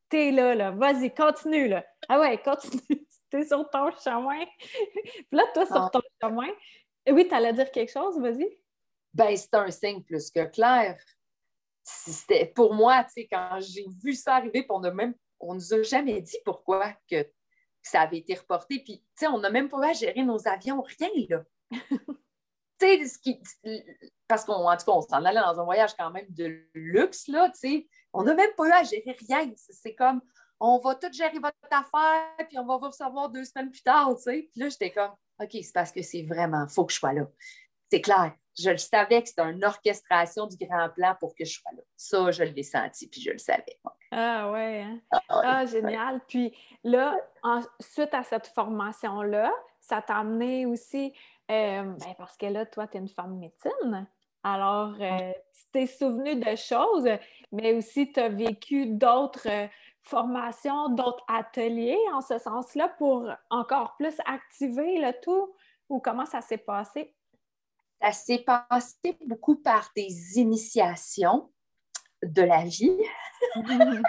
[0.09, 1.85] t'es là, là, vas-y, continue, là.
[2.09, 4.45] Ah ouais, continue, t'es sur ton chemin.
[4.59, 5.89] Puis là, toi, sur ah.
[5.91, 6.49] ton chemin,
[7.09, 8.47] oui, t'allais dire quelque chose, vas-y.
[9.13, 10.97] Ben, c'est un signe plus que clair.
[11.83, 15.73] C'était pour moi, tu sais, quand j'ai vu ça arriver, on ne même, on nous
[15.73, 17.25] a jamais dit pourquoi que
[17.81, 18.79] ça avait été reporté.
[18.79, 21.43] Puis, tu sais, on n'a même pas à gérer nos avions, rien, là.
[22.79, 23.41] tu sais,
[24.27, 27.49] parce qu'en tout cas, on s'en allait dans un voyage quand même de luxe, là,
[27.49, 27.87] tu sais.
[28.13, 29.51] On n'a même pas eu à gérer rien.
[29.55, 30.21] C'est comme,
[30.59, 34.15] on va tout gérer votre affaire, puis on va vous recevoir deux semaines plus tard,
[34.15, 34.49] tu sais.
[34.51, 37.27] Puis là, j'étais comme, OK, c'est parce que c'est vraiment, faut que je sois là.
[37.89, 38.33] C'est clair.
[38.59, 41.83] Je le savais que c'était une orchestration du grand plan pour que je sois là.
[41.95, 43.79] Ça, je l'ai senti, puis je le savais.
[44.11, 44.81] Ah ouais.
[44.81, 44.99] Hein?
[45.11, 46.19] Ah, ah, génial.
[46.27, 47.17] Puis là,
[47.79, 51.13] suite à cette formation-là, ça t'a amené aussi,
[51.49, 54.07] euh, ben, parce que là, toi, tu es une femme médecine.
[54.43, 57.07] Alors, euh, tu t'es souvenu de choses,
[57.51, 59.67] mais aussi tu as vécu d'autres euh,
[60.01, 65.53] formations, d'autres ateliers en ce sens-là pour encore plus activer le tout?
[65.89, 67.13] Ou comment ça s'est passé?
[68.01, 71.51] Ça s'est passé beaucoup par des initiations
[72.23, 72.97] de la vie.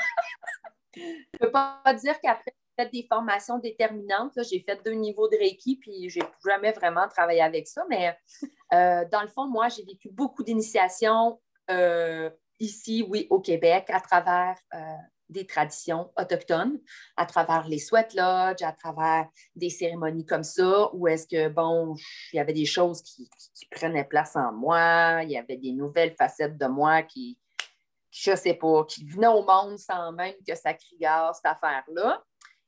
[0.94, 4.32] Je ne peux pas dire qu'après, j'ai fait des formations déterminantes.
[4.50, 7.84] J'ai fait deux niveaux de Reiki, puis je n'ai jamais vraiment travaillé avec ça.
[7.88, 8.16] Mais
[8.74, 14.00] euh, dans le fond, moi, j'ai vécu beaucoup d'initiations euh, ici, oui, au Québec, à
[14.00, 14.78] travers euh,
[15.32, 16.78] des traditions autochtones,
[17.16, 21.94] à travers les sweat lodges, à travers des cérémonies comme ça, où est-ce que, bon,
[22.32, 23.28] il y avait des choses qui,
[23.70, 27.38] prenaient place en moi, il y avait des nouvelles facettes de moi qui,
[28.10, 32.22] je sais pas, qui venaient au monde sans même que ça criasse cette affaire-là.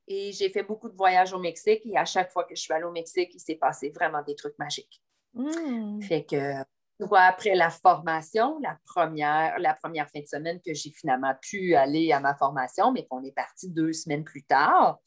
[0.07, 2.72] Et j'ai fait beaucoup de voyages au Mexique et à chaque fois que je suis
[2.72, 5.03] allée au Mexique, il s'est passé vraiment des trucs magiques.
[5.35, 6.00] Hmm.
[6.00, 6.64] Fait que
[7.12, 12.12] après la formation, la première, la première fin de semaine que j'ai finalement pu aller
[12.12, 15.00] à ma formation, mais qu'on est parti deux semaines plus tard.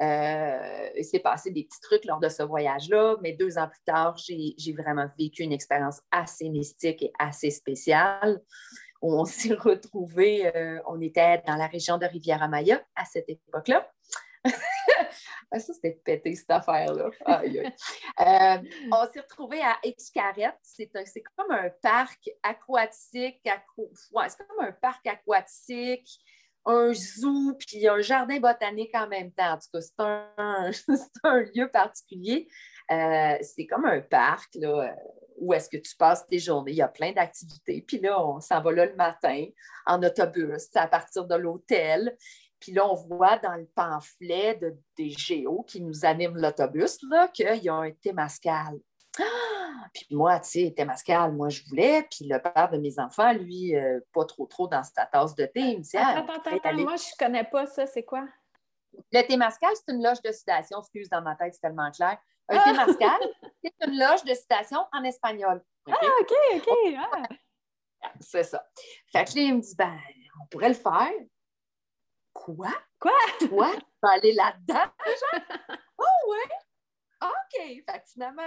[0.00, 3.82] Euh, il s'est passé des petits trucs lors de ce voyage-là, mais deux ans plus
[3.84, 8.40] tard, j'ai vraiment vécu une expérience assez mystique et assez spéciale.
[9.02, 13.88] On s'est retrouvés, euh, on était dans la région de Rivière-Amaya à cette époque-là.
[15.54, 17.10] Ah, ça, c'était pété, cette affaire-là.
[18.20, 18.58] Euh,
[18.90, 20.58] on s'est retrouvé à Excaret.
[20.62, 20.90] C'est
[21.36, 23.40] comme un parc aquatique.
[23.44, 26.18] c'est comme un parc aquatique,
[26.66, 29.52] un zoo, puis un jardin botanique en même temps.
[29.52, 30.70] En tout cas, c'est un,
[31.24, 32.48] un, lieu particulier.
[32.90, 34.96] Euh, c'est comme un parc là,
[35.38, 36.72] où est-ce que tu passes tes journées.
[36.72, 37.84] Il y a plein d'activités.
[37.86, 39.46] Puis là, on s'en va là le matin
[39.86, 42.16] en autobus à partir de l'hôtel.
[42.64, 46.96] Puis là, on voit dans le pamphlet de, des géos qui nous animent l'autobus
[47.34, 48.80] qu'il y a un Témascal.
[49.20, 49.86] Ah!
[49.92, 52.08] Puis moi, tu sais, Témascal, moi, je voulais.
[52.10, 55.44] Puis le père de mes enfants, lui, euh, pas trop trop dans sa tasse de
[55.44, 55.60] thé.
[55.60, 57.84] Il me dit, ah, attends, attends, attends, moi, je connais pas ça.
[57.84, 58.26] C'est quoi?
[59.12, 60.80] Le Témascal, c'est une loge de citation.
[60.80, 62.16] Excuse, dans ma tête, c'est tellement clair.
[62.48, 62.62] Un ah!
[62.64, 63.20] Témascal,
[63.62, 65.62] c'est une loge de citation en espagnol.
[65.86, 66.98] Ah, OK, OK.
[68.20, 68.66] C'est ça.
[69.12, 69.98] Fait que là, il me dit, ben,
[70.40, 71.12] on pourrait le faire.
[72.34, 72.74] Quoi?
[72.98, 73.12] Quoi?
[73.38, 74.92] Toi, tu vas aller là-dedans?
[75.98, 76.56] oh, ouais!
[77.22, 77.82] OK.
[77.86, 78.42] Fait que finalement,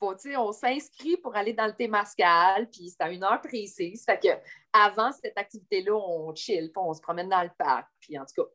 [0.00, 4.04] on, on s'inscrit pour aller dans le Témascal, puis c'est à une heure précise.
[4.04, 4.28] Fait que
[4.72, 8.44] avant cette activité-là, on chill, puis on se promène dans le parc, puis en tout
[8.44, 8.48] cas.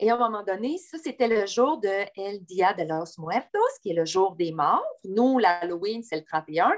[0.00, 3.80] Et à un moment donné, ça, c'était le jour de El Dia de los Muertos,
[3.82, 4.86] qui est le jour des morts.
[5.02, 6.70] Nous, l'Halloween, c'est le 31.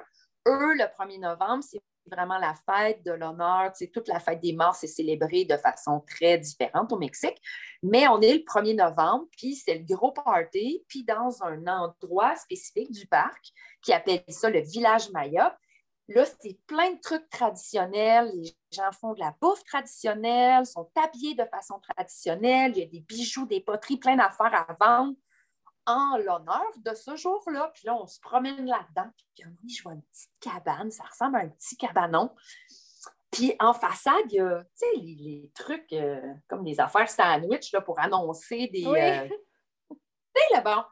[0.49, 3.73] Eux, le 1er novembre, c'est vraiment la fête de l'honneur.
[3.93, 7.41] Toute la fête des morts, c'est célébré de façon très différente au Mexique.
[7.83, 12.37] Mais on est le 1er novembre, puis c'est le gros party, puis dans un endroit
[12.37, 15.57] spécifique du parc qui appelle ça le village Maya.
[16.09, 18.33] Là, c'est plein de trucs traditionnels.
[18.35, 22.73] Les gens font de la bouffe traditionnelle, sont habillés de façon traditionnelle.
[22.75, 25.15] Il y a des bijoux, des poteries, plein d'affaires à vendre
[25.91, 27.71] en l'honneur de ce jour-là.
[27.75, 29.11] Puis là, on se promène là-dedans.
[29.17, 30.91] Puis oui, je vois une petite cabane.
[30.91, 32.35] Ça ressemble à un petit cabanon.
[33.31, 34.65] Puis en façade, il y a
[34.97, 38.87] les, trucs euh, comme des affaires sandwich là, pour annoncer des.
[38.87, 39.01] Oui.
[39.01, 39.97] Euh, tu
[40.37, 40.83] sais, là, bon.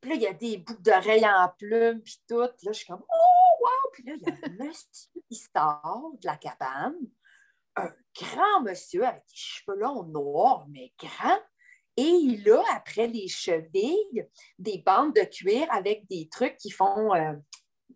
[0.00, 2.40] Puis là, il y a des boucles d'oreilles en plumes, puis tout.
[2.40, 3.90] Là, je suis comme, oh, wow!
[3.92, 6.96] Puis là, il y a un monsieur qui sort de la cabane,
[7.76, 7.90] un
[8.20, 11.40] grand monsieur avec des cheveux longs noirs, mais grands.
[11.96, 14.26] Et il a, après les chevilles,
[14.58, 17.32] des bandes de cuir avec des trucs qui font, euh,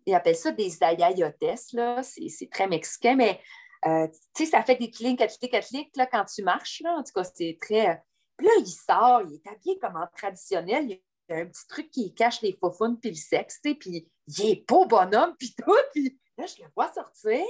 [0.05, 2.01] ils appellent ça des ayayotes, là.
[2.03, 3.39] C'est très mexicain, mais
[3.85, 6.81] euh, tu sais, ça fait des clics, clics, clics là, quand tu marches.
[6.85, 7.89] En tout cas, c'est très.
[7.89, 7.95] Euh,
[8.37, 10.85] puis là, il sort, il est habillé comme en traditionnel.
[10.89, 14.49] Il y a un petit truc qui cache les faufounes puis le sexe, puis il
[14.49, 15.75] est beau bonhomme, puis tout.
[15.93, 17.45] Puis là, je le vois sortir.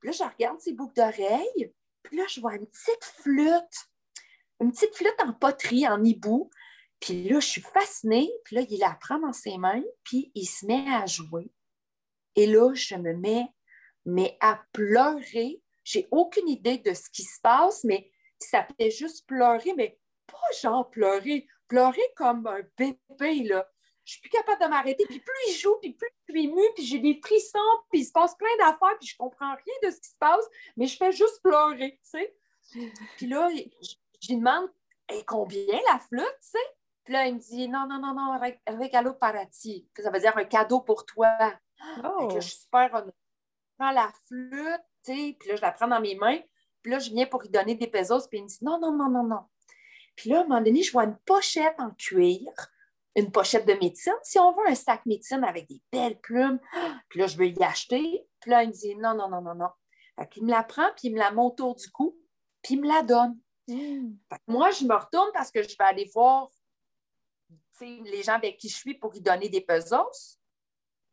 [0.00, 1.72] Puis là, je regarde ses boucles d'oreilles.
[2.02, 3.88] Puis là, je vois une petite flûte.
[4.60, 6.50] Une petite flûte en poterie, en hibou.
[7.00, 8.30] Puis là, je suis fascinée.
[8.44, 11.50] Puis là, il la prend dans ses mains, puis il se met à jouer.
[12.34, 13.48] Et là, je me mets
[14.04, 19.26] mais à pleurer j'ai aucune idée de ce qui se passe, mais ça fait juste
[19.26, 23.66] pleurer, mais pas genre pleurer, pleurer comme un bébé, là.
[24.04, 26.74] Je suis plus capable de m'arrêter, puis plus il joue, puis plus je suis émue,
[26.74, 27.58] puis j'ai des frissons,
[27.90, 30.44] puis il se passe plein d'affaires, puis je comprends rien de ce qui se passe,
[30.76, 32.36] mais je fais juste pleurer, tu sais.
[33.16, 33.48] Puis là,
[34.20, 34.68] je lui demande
[35.26, 36.58] combien la flûte, tu sais.
[37.04, 38.38] Puis là, il me dit non, non, non, non,
[38.78, 39.88] regalo para ti.
[39.96, 41.54] Ça veut dire un cadeau pour toi.
[42.04, 42.28] Oh.
[42.34, 43.14] je suis super honnête.
[43.14, 46.40] Je prends la flûte, puis là, je la prends dans mes mains,
[46.82, 48.92] puis là, je viens pour lui donner des pesos, puis il me dit non, non,
[48.92, 49.40] non, non, non.
[50.16, 52.42] Puis là, à un moment donné, je vois une pochette en cuir,
[53.14, 56.60] une pochette de médecine, si on veut un sac médecine avec des belles plumes,
[57.08, 58.26] puis là, je veux y acheter.
[58.40, 59.70] Puis là, il me dit non, non, non, non, non.
[60.18, 62.18] Fait qu'il me la prend, puis il me la monte autour du cou,
[62.62, 63.38] puis il me la donne.
[64.46, 66.48] Moi, je me retourne parce que je vais aller voir
[67.80, 70.38] les gens avec qui je suis pour lui donner des pesos.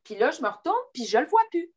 [0.04, 1.72] Puis là, je me retourne, puis je ne le vois plus.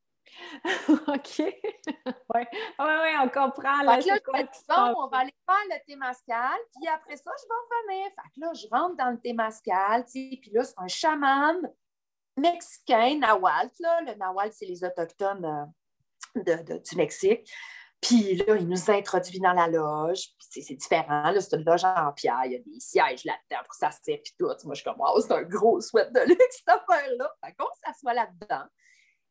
[1.08, 1.38] OK.
[1.38, 2.42] oui,
[2.78, 3.82] ouais, on comprend.
[3.82, 8.10] Là, là on va aller faire le Témascal, puis après ça, je vais revenir.
[8.10, 11.72] Fait que là, je rentre dans le Témascal, puis là, c'est un chaman
[12.36, 13.72] mexicain, Nawalt.
[13.80, 14.02] Là.
[14.02, 15.72] Le Nawalt, c'est les Autochtones
[16.36, 17.50] euh, du Mexique.
[18.00, 20.28] Puis là, il nous introduit dans la loge.
[20.38, 21.32] Puis c'est différent.
[21.40, 22.42] C'est une loge en pierre.
[22.44, 24.18] Il y a des sièges là-dedans pour s'asseoir.
[24.22, 24.46] Puis tout.
[24.46, 27.30] Moi, je suis comme, oh, c'est un gros sweat de luxe, cette affaire-là.
[27.44, 28.64] Fait qu'on s'assoit là-dedans.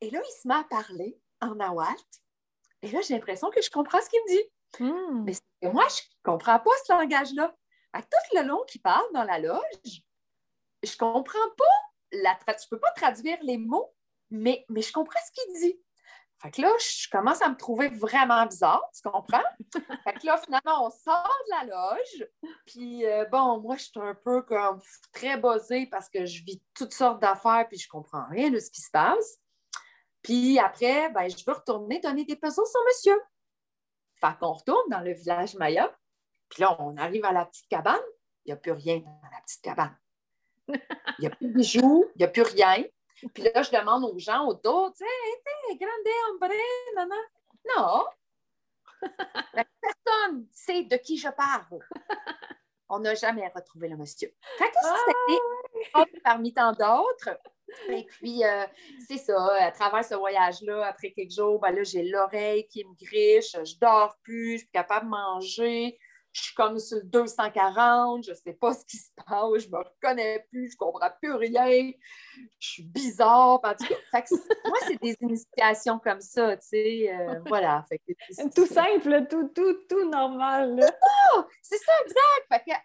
[0.01, 2.03] Et là, il se met à parler en nahuatl.
[2.81, 4.51] Et là, j'ai l'impression que je comprends ce qu'il me dit.
[4.79, 5.23] Hmm.
[5.23, 7.55] Mais moi, je ne comprends pas ce langage-là.
[7.93, 11.65] Tout le long qu'il parle dans la loge, je ne comprends pas.
[12.11, 13.93] La je ne peux pas traduire les mots,
[14.29, 15.81] mais, mais je comprends ce qu'il dit.
[16.39, 19.43] Fait que là, je commence à me trouver vraiment bizarre, tu comprends?
[20.03, 22.27] fait que là, finalement, on sort de la loge.
[22.67, 24.79] Puis, euh, bon, moi, je suis un peu comme
[25.11, 28.69] très buzzée parce que je vis toutes sortes d'affaires puis je comprends rien de ce
[28.69, 29.39] qui se passe.
[30.21, 33.19] Puis après, ben, je veux retourner donner des pesos au monsieur.
[34.21, 35.91] Fait qu'on retourne dans le village Maya.
[36.49, 37.97] Puis là, on arrive à la petite cabane.
[38.45, 39.97] Il n'y a plus rien dans la petite cabane.
[40.67, 42.83] Il n'y a plus de bijoux, il n'y a plus rien.
[43.33, 46.53] Puis là, je demande aux gens autour, tu sais, grande hombre,
[46.95, 47.15] non, non.
[47.77, 48.05] Non.
[49.81, 51.79] Personne sait de qui je parle.
[52.89, 54.33] On n'a jamais retrouvé le monsieur.
[54.57, 54.95] Fait que ça,
[55.93, 57.37] ah, parmi tant d'autres.
[57.89, 58.65] Et puis, euh,
[59.05, 62.95] c'est ça, à travers ce voyage-là, après quelques jours, ben là, j'ai l'oreille qui me
[62.95, 65.99] griche, je dors plus, je suis capable de manger,
[66.37, 69.67] je suis comme sur le 240, je ne sais pas ce qui se passe, je
[69.67, 71.91] ne me reconnais plus, je ne comprends plus rien,
[72.59, 73.59] je suis bizarre.
[73.63, 74.23] En tout cas,
[74.65, 77.85] moi, c'est des initiations comme ça, tu sais, euh, voilà.
[78.55, 80.79] tout simple, tout, tout, tout normal.
[81.61, 82.63] C'est ça, exact.
[82.65, 82.77] Fait que,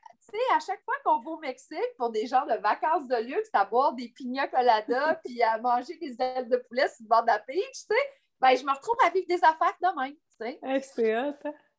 [0.57, 3.67] à chaque fois qu'on va au Mexique pour des genres de vacances de luxe, à
[3.67, 7.27] boire des pina coladas puis à manger des ailes de poulet sur le bord de
[7.27, 7.95] la tu sais,
[8.41, 10.59] ben, je me retrouve à vivre des affaires de même, tu sais.
[10.63, 11.35] Hein?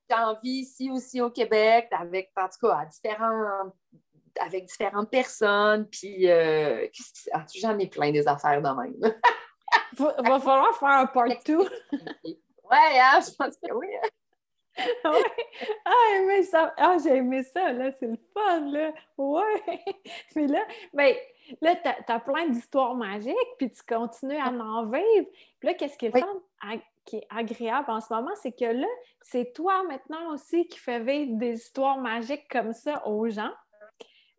[0.10, 2.86] J'en vis ici aussi au Québec, avec, en tout cas,
[4.42, 6.88] avec différentes personnes, puis euh,
[7.32, 9.14] ah, j'en ai plein des affaires de même.
[10.00, 11.58] Il va falloir faire un part 2.
[11.58, 11.68] ouais,
[12.74, 13.88] hein, je pense que oui.
[14.78, 15.24] ouais.
[15.86, 16.74] Ah, mais ça...
[16.78, 18.92] ah, j'ai aimé ça, là, c'est le fun, là.
[19.18, 19.84] Ouais.
[20.36, 21.16] Mais là, ben,
[21.62, 25.28] là, tu as, plein d'histoires magiques, puis tu continues à en vivre.
[25.60, 26.26] Puis là, qu'est-ce qui est
[27.06, 28.88] qui est agréable en ce moment, c'est que là,
[29.22, 33.52] c'est toi maintenant aussi qui fais vivre des histoires magiques comme ça aux gens.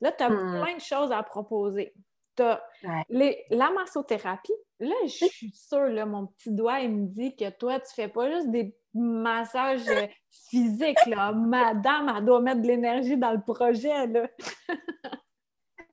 [0.01, 0.63] Là, tu as hmm.
[0.63, 1.95] plein de choses à proposer.
[2.37, 2.63] Tu as
[3.11, 4.55] la massothérapie.
[4.81, 8.09] Là, je suis sûre, là, mon petit doigt, il me dit que toi, tu fais
[8.09, 10.07] pas juste des massage euh,
[10.51, 11.33] physique, là.
[11.37, 14.29] Madame, elle doit mettre de l'énergie dans le projet, là.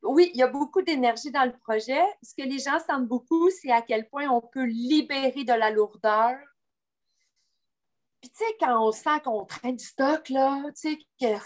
[0.04, 2.02] oui, il y a beaucoup d'énergie dans le projet.
[2.22, 5.72] Ce que les gens sentent beaucoup, c'est à quel point on peut libérer de la
[5.72, 6.38] lourdeur.
[8.22, 11.42] Puis, tu sais, quand on sent qu'on traîne du stock, là, tu sais, que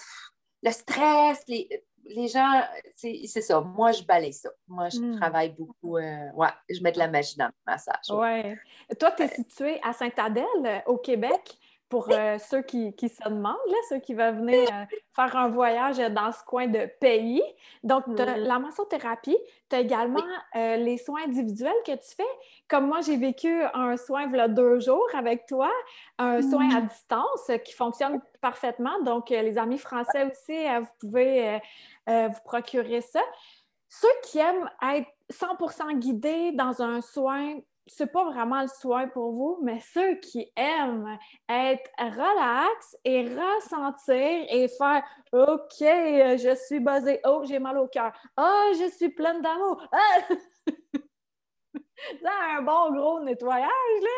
[0.63, 1.69] le stress, les...
[2.05, 2.61] les gens,
[2.95, 3.61] c'est ça.
[3.61, 4.49] Moi, je balaye ça.
[4.67, 5.17] Moi, je Hmm.
[5.19, 5.97] travaille beaucoup.
[5.97, 8.09] euh, ouais, je mets de la magie dans le massage.
[8.09, 8.57] Ouais.
[8.99, 11.57] Toi, tu es situé à Saint-Adèle, euh, au Québec,
[11.89, 15.49] pour euh, ceux qui, qui se demandent, là, ceux qui veulent venir euh, faire un
[15.49, 17.43] voyage dans ce coin de pays.
[17.83, 18.43] Donc, tu as Mhm.
[18.43, 19.38] la massothérapie,
[19.69, 20.23] tu as également
[20.55, 22.23] euh, les soins individuels que tu fais.
[22.67, 25.69] Comme moi, j'ai vécu un soin il y a deux jours avec toi,
[26.17, 29.01] un soin à distance euh, qui fonctionne parfaitement.
[29.03, 31.59] Donc, les amis français aussi, vous pouvez
[32.07, 33.21] vous procurer ça.
[33.89, 37.55] Ceux qui aiment être 100% guidés dans un soin,
[37.88, 41.17] c'est pas vraiment le soin pour vous, mais ceux qui aiment
[41.47, 48.11] être relax et ressentir et faire OK, je suis buzzée, oh, j'ai mal au cœur,
[48.38, 49.88] oh, je suis pleine d'amour.
[49.91, 50.21] Ah!
[52.21, 53.69] Ça, un bon gros nettoyage,
[54.01, 54.09] là,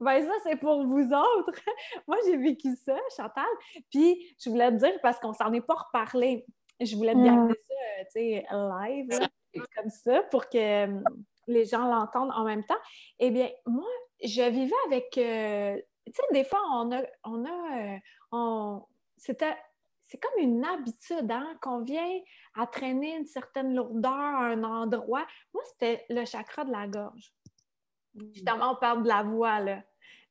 [0.00, 1.58] ben ça, c'est pour vous autres.
[2.06, 3.46] Moi, j'ai vécu ça, Chantal.
[3.90, 6.44] Puis, je voulais te dire, parce qu'on s'en est pas reparlé,
[6.80, 7.24] je voulais te Mm.
[7.24, 9.28] garder ça, euh, tu sais, live, là,
[9.76, 10.86] comme ça, pour que
[11.46, 12.78] les gens l'entendent en même temps.
[13.18, 13.88] Eh bien, moi,
[14.22, 15.16] je vivais avec...
[15.18, 17.02] euh, tu sais, des fois, on a...
[17.24, 17.98] On a euh,
[18.32, 18.84] on,
[19.16, 19.56] c'était...
[20.04, 22.20] C'est comme une habitude, hein, qu'on vient
[22.54, 25.24] à traîner une certaine lourdeur à un endroit.
[25.54, 27.32] Moi, c'était le chakra de la gorge.
[28.34, 29.82] Justement, on parle de la voix, là.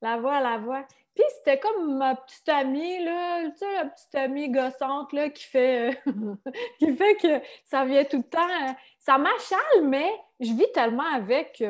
[0.02, 0.86] La voix, la voix.
[1.14, 5.44] Puis c'était comme ma petite amie, là, tu sais, la petite amie gossante, là, qui
[5.44, 6.02] fait,
[6.80, 8.40] qui fait que ça vient tout le temps.
[8.48, 10.10] euh, ça m'achale, mais
[10.40, 11.64] je vis tellement avec.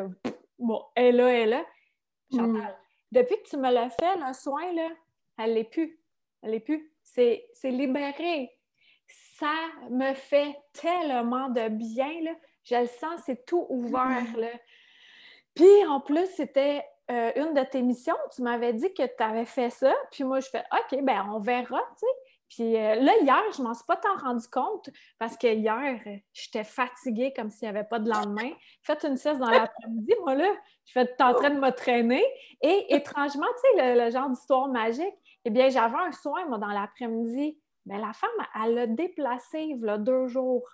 [0.60, 1.66] bon, elle est là, elle est là.
[2.34, 2.78] Chantal,
[3.12, 4.90] depuis que tu me l'as fait, le soin, là,
[5.40, 6.00] elle l'est plus.
[6.44, 6.92] Elle l'est plus.
[7.04, 8.52] C'est c'est libéré.
[9.38, 9.54] Ça
[9.90, 12.32] me fait tellement de bien, là.
[12.64, 14.52] Je le sens, c'est tout ouvert, là.
[15.56, 18.16] Puis en plus, c'était euh, une de tes missions.
[18.34, 19.94] Tu m'avais dit que tu avais fait ça.
[20.12, 22.32] Puis moi, je fais OK, ben on verra, tu sais.
[22.50, 26.18] Puis euh, là, hier, je m'en suis pas tant rendu compte parce que hier, euh,
[26.34, 28.52] j'étais fatiguée comme s'il n'y avait pas de lendemain.
[28.84, 30.52] Faites une sieste dans l'après-midi, moi là,
[30.86, 32.26] je fais en train de me traîner.
[32.62, 36.68] Et étrangement, tu sais, le, genre d'histoire magique, eh bien, j'avais un soin, moi, dans
[36.68, 37.58] l'après-midi.
[37.86, 38.30] Mais la femme,
[38.62, 40.68] elle l'a déplacé il deux jours.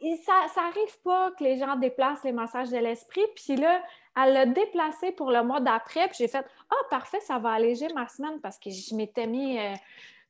[0.00, 3.24] Et, et ça, ça arrive pas que les gens déplacent les massages de l'esprit.
[3.34, 3.82] Puis là,
[4.20, 6.08] elle l'a déplacé pour le mois d'après.
[6.08, 9.58] Puis j'ai fait Ah, parfait, ça va alléger ma semaine parce que je m'étais mis
[9.58, 9.74] euh,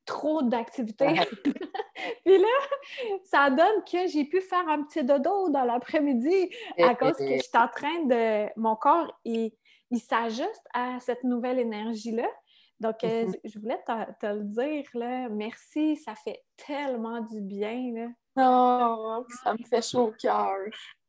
[0.05, 1.07] trop d'activités.
[2.25, 2.49] Puis là,
[3.25, 7.43] ça donne que j'ai pu faire un petit dodo dans l'après-midi à cause que je
[7.43, 8.49] suis en train de.
[8.59, 9.53] Mon corps, il,
[9.91, 12.29] il s'ajuste à cette nouvelle énergie-là.
[12.79, 13.35] Donc, euh, Mhm.
[13.45, 15.29] je voulais te, te le dire, là.
[15.31, 18.07] Merci, ça fait tellement du bien, là.
[18.37, 20.55] Non, ça me fait chaud au cœur.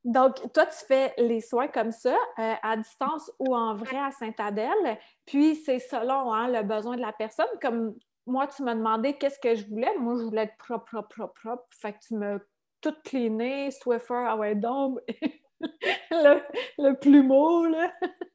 [0.05, 4.11] Donc, toi, tu fais les soins comme ça, euh, à distance ou en vrai à
[4.11, 4.97] Saint-Adèle.
[5.25, 7.47] Puis, c'est selon hein, le besoin de la personne.
[7.61, 9.93] Comme moi, tu m'as demandé qu'est-ce que je voulais.
[9.99, 11.63] Moi, je voulais être propre, propre, propre, propre.
[11.71, 12.37] Fait que tu m'as
[12.79, 14.55] tout cleané, Swiffer, ah ouais,
[16.11, 16.41] le,
[16.77, 17.91] le plumeau, là.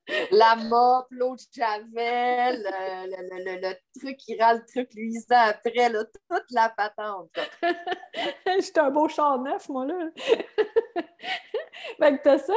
[0.32, 5.36] La mop, l'eau de javel, le, le- le- le truc qui rend le truc luisant
[5.46, 7.30] après, là, toute la patente.
[8.60, 9.94] J'étais un beau char neuf, moi, là.
[11.98, 12.52] fait que t'as ça,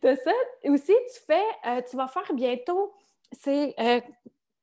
[0.00, 0.30] t'as ça.
[0.66, 2.94] Aussi, tu fais, euh, tu vas faire bientôt,
[3.32, 4.00] c'est euh,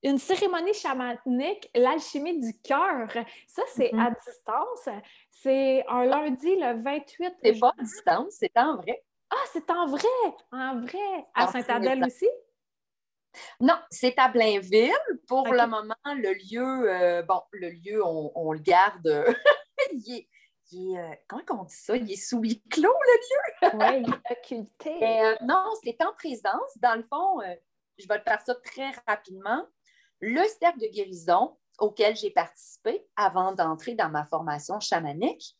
[0.03, 3.09] une cérémonie chamanique, l'alchimie du cœur.
[3.47, 3.99] Ça, c'est Mhm.
[3.99, 4.89] à distance.
[5.31, 9.03] C'est un lundi, le 28 C'est pas à distance, c'est en vrai.
[9.31, 10.01] Ah, c'est en vrai!
[10.51, 11.25] En vrai!
[11.33, 12.27] À Saint-Adèle aussi?
[13.61, 14.91] Non, c'est à Blainville.
[15.27, 19.07] Pour le moment, le lieu, euh, bon, le lieu, on, on le garde.
[19.93, 20.29] il est,
[20.71, 21.95] il est, euh, comment on dit ça?
[21.95, 24.97] Il est sous huis clos, le Oui, occulté.
[24.99, 26.77] Mais euh, non, c'est en présence.
[26.77, 27.39] Dans le fond,
[27.97, 29.65] je vais te faire ça très rapidement.
[30.19, 35.57] Le cercle de guérison auquel j'ai participé avant d'entrer dans ma formation chamanique,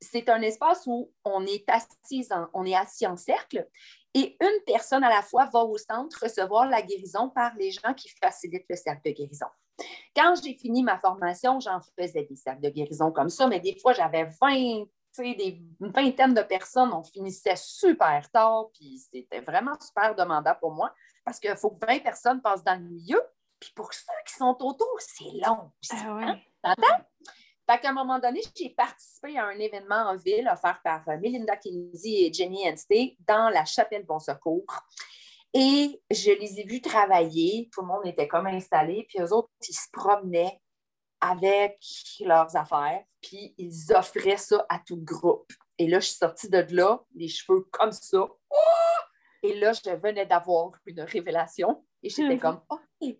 [0.00, 3.68] c'est un espace où on est, assis en, on est assis en cercle
[4.14, 7.94] et une personne à la fois va au centre recevoir la guérison par les gens
[7.94, 9.46] qui facilitent le cercle de guérison.
[10.14, 13.78] Quand j'ai fini ma formation, j'en faisais des cercles de guérison comme ça, mais des
[13.78, 14.84] fois, j'avais 20
[15.14, 20.14] tu sais, des, une vingtaine de personnes, on finissait super tard, puis c'était vraiment super
[20.14, 20.92] demandant pour moi,
[21.24, 23.20] parce qu'il faut que 20 personnes passent dans le milieu,
[23.58, 25.70] puis pour ceux qui sont autour, c'est long.
[25.90, 26.38] Ah hein?
[26.62, 27.04] T'entends?
[27.70, 31.18] Fait qu'à un moment donné, j'ai participé à un événement en ville offert par euh,
[31.18, 34.64] Melinda Kinsey et Jenny Henstey dans la chapelle Bon Secours.
[35.52, 37.68] Et je les ai vus travailler.
[37.70, 39.04] Tout le monde était comme installé.
[39.08, 40.62] Puis eux autres, ils se promenaient
[41.20, 41.78] avec
[42.20, 43.04] leurs affaires.
[43.20, 45.52] Puis ils offraient ça à tout le groupe.
[45.76, 48.20] Et là, je suis sortie de là, les cheveux comme ça.
[48.20, 48.98] Oh!
[49.42, 51.84] Et là, je venais d'avoir une révélation.
[52.02, 53.14] Et j'étais comme, OK,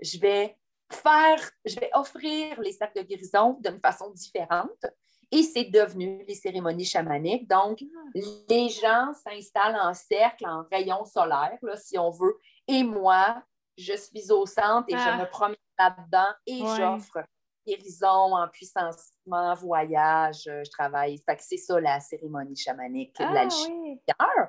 [0.00, 0.56] je vais
[0.92, 4.86] faire, je vais offrir les cercles de guérison d'une façon différente.
[5.32, 7.48] Et c'est devenu les cérémonies chamaniques.
[7.48, 8.18] Donc, ah.
[8.48, 12.36] les gens s'installent en cercle, en rayon solaire, là, si on veut.
[12.66, 13.42] Et moi,
[13.78, 15.18] je suis au centre et je ah.
[15.18, 17.24] me promène là-dedans et j'offre
[17.66, 21.22] guérison, empuissancement, voyage, euh, je travaille.
[21.38, 24.48] C'est ça la cérémonie chamanique, ah, l'alchimie du cœur.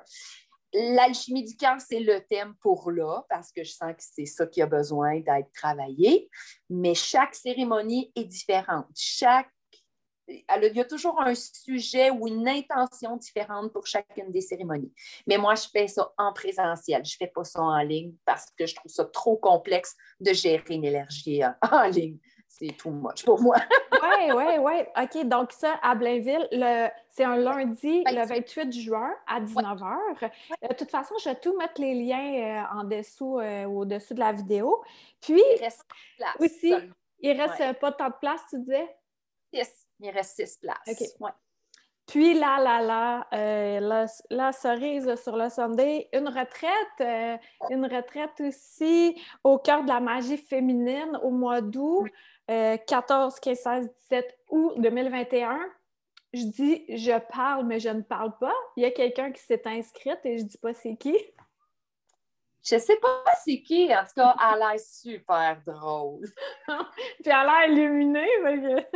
[0.72, 4.46] L'alchimie du cœur, c'est le thème pour là, parce que je sens que c'est ça
[4.46, 6.30] qui a besoin d'être travaillé.
[6.70, 8.86] Mais chaque cérémonie est différente.
[8.94, 9.50] Chaque
[10.28, 14.92] il y a toujours un sujet ou une intention différente pour chacune des cérémonies.
[15.26, 17.04] Mais moi, je fais ça en présentiel.
[17.04, 20.32] Je ne fais pas ça en ligne parce que je trouve ça trop complexe de
[20.32, 22.18] gérer une énergie en ligne
[22.58, 23.56] c'est too much pour moi.
[24.02, 24.72] Oui, oui, oui.
[25.00, 26.48] OK, donc ça, à Blainville,
[27.08, 30.24] c'est un lundi, le 28 juin à 19h.
[30.24, 34.14] Euh, de toute façon, je vais tout mettre les liens euh, en dessous, euh, au-dessus
[34.14, 34.82] de la vidéo.
[35.20, 35.84] Puis, il reste
[36.16, 36.36] place.
[36.40, 36.74] Aussi,
[37.20, 38.96] il reste pas tant de place, tu disais?
[39.52, 39.86] Six.
[40.00, 40.78] Il reste six places.
[40.88, 41.30] OK.
[42.06, 42.82] Puis là, là,
[43.80, 47.38] là, la, cerise sur le Sunday, une retraite,
[47.70, 52.10] une retraite aussi au cœur de la magie féminine au mois d'août.
[52.48, 55.58] 14, 15, 16, 17 août 2021.
[56.34, 58.54] Je dis je parle, mais je ne parle pas.
[58.76, 61.16] Il y a quelqu'un qui s'est inscrite et je ne dis pas c'est qui.
[62.64, 66.28] Je ne sais pas c'est qui, en tout cas, elle a l'air super drôle.
[66.66, 68.28] Puis elle a l'air illuminée.
[68.42, 68.88] Mais...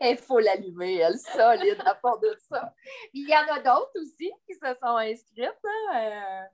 [0.00, 2.72] Il faut l'allumer, elle, solide à part de ça.
[3.12, 5.48] Il y en a d'autres aussi qui se sont inscrites.
[5.92, 6.46] Hein,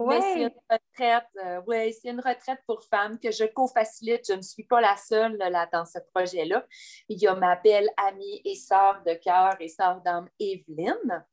[0.00, 4.26] euh, c'est une retraite, euh, oui, c'est une retraite pour femmes que je co-facilite.
[4.28, 6.64] Je ne suis pas la seule là, dans ce projet-là.
[7.08, 11.24] Il y a ma belle amie et sœur de cœur et sœur d'âme Evelyne.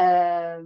[0.00, 0.60] Euh,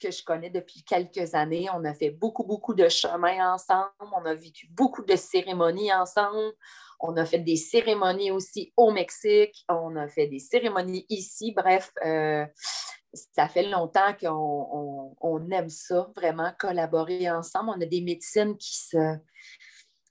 [0.00, 1.68] que je connais depuis quelques années.
[1.72, 3.92] On a fait beaucoup, beaucoup de chemins ensemble.
[4.00, 6.52] On a vécu beaucoup de cérémonies ensemble.
[7.00, 9.64] On a fait des cérémonies aussi au Mexique.
[9.68, 11.52] On a fait des cérémonies ici.
[11.52, 12.46] Bref, euh,
[13.34, 17.70] ça fait longtemps qu'on aime ça, vraiment collaborer ensemble.
[17.76, 18.76] On a des médecines qui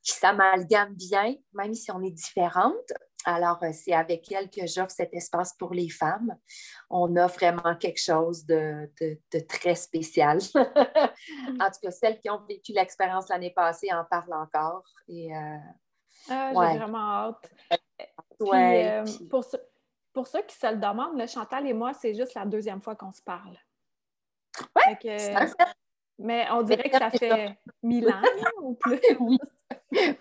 [0.02, 2.94] s'amalgament bien, même si on est différentes.
[3.28, 6.38] Alors, euh, c'est avec elle que j'offre cet espace pour les femmes.
[6.92, 8.92] On a vraiment quelque chose de,
[9.50, 10.38] très spécial.
[10.56, 14.84] en tout cas, celles qui ont vécu l'expérience l'année passée en parlent encore.
[15.08, 15.58] Et, euh,
[16.30, 17.52] ah, j'ai vraiment hâte.
[18.42, 19.46] Euh, pour,
[20.14, 23.12] pour, ceux qui se le demandent, Chantal et moi, c'est juste la deuxième fois qu'on
[23.12, 23.58] se parle.
[26.20, 28.22] mais on dirait que ça fait mille ans
[28.62, 29.00] ou plus.
[29.20, 29.38] oui.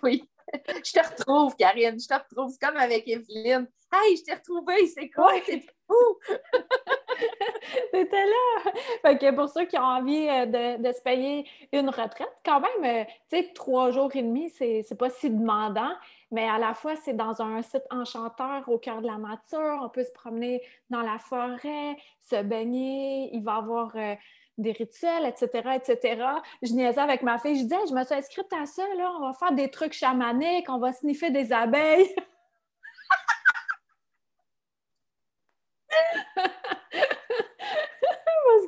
[0.03, 0.29] oui.
[0.53, 2.51] Je te retrouve, Karine, je te retrouve.
[2.51, 3.67] C'est comme avec Evelyne.
[3.91, 5.33] Hey, je t'ai retrouvée, c'est quoi?
[5.45, 6.19] C'est fou!
[7.95, 8.71] C'était là!
[9.03, 12.83] Fait que pour ceux qui ont envie euh, de, se payer une retraite, quand même,
[12.83, 15.93] euh, tu sais, trois jours et demi, c'est pas si demandant,
[16.29, 19.79] mais à la fois, c'est dans un site enchanteur au cœur de la nature.
[19.81, 23.29] On peut se promener dans la forêt, se baigner.
[23.33, 24.15] Il va y avoir euh,
[24.57, 26.25] des rituels, etc., etc.
[26.63, 27.55] Je niaisais avec ma fille.
[27.55, 29.13] Je disais, je me suis inscrite à ça, là.
[29.17, 32.13] On va faire des trucs chamaniques, on va sniffer des abeilles.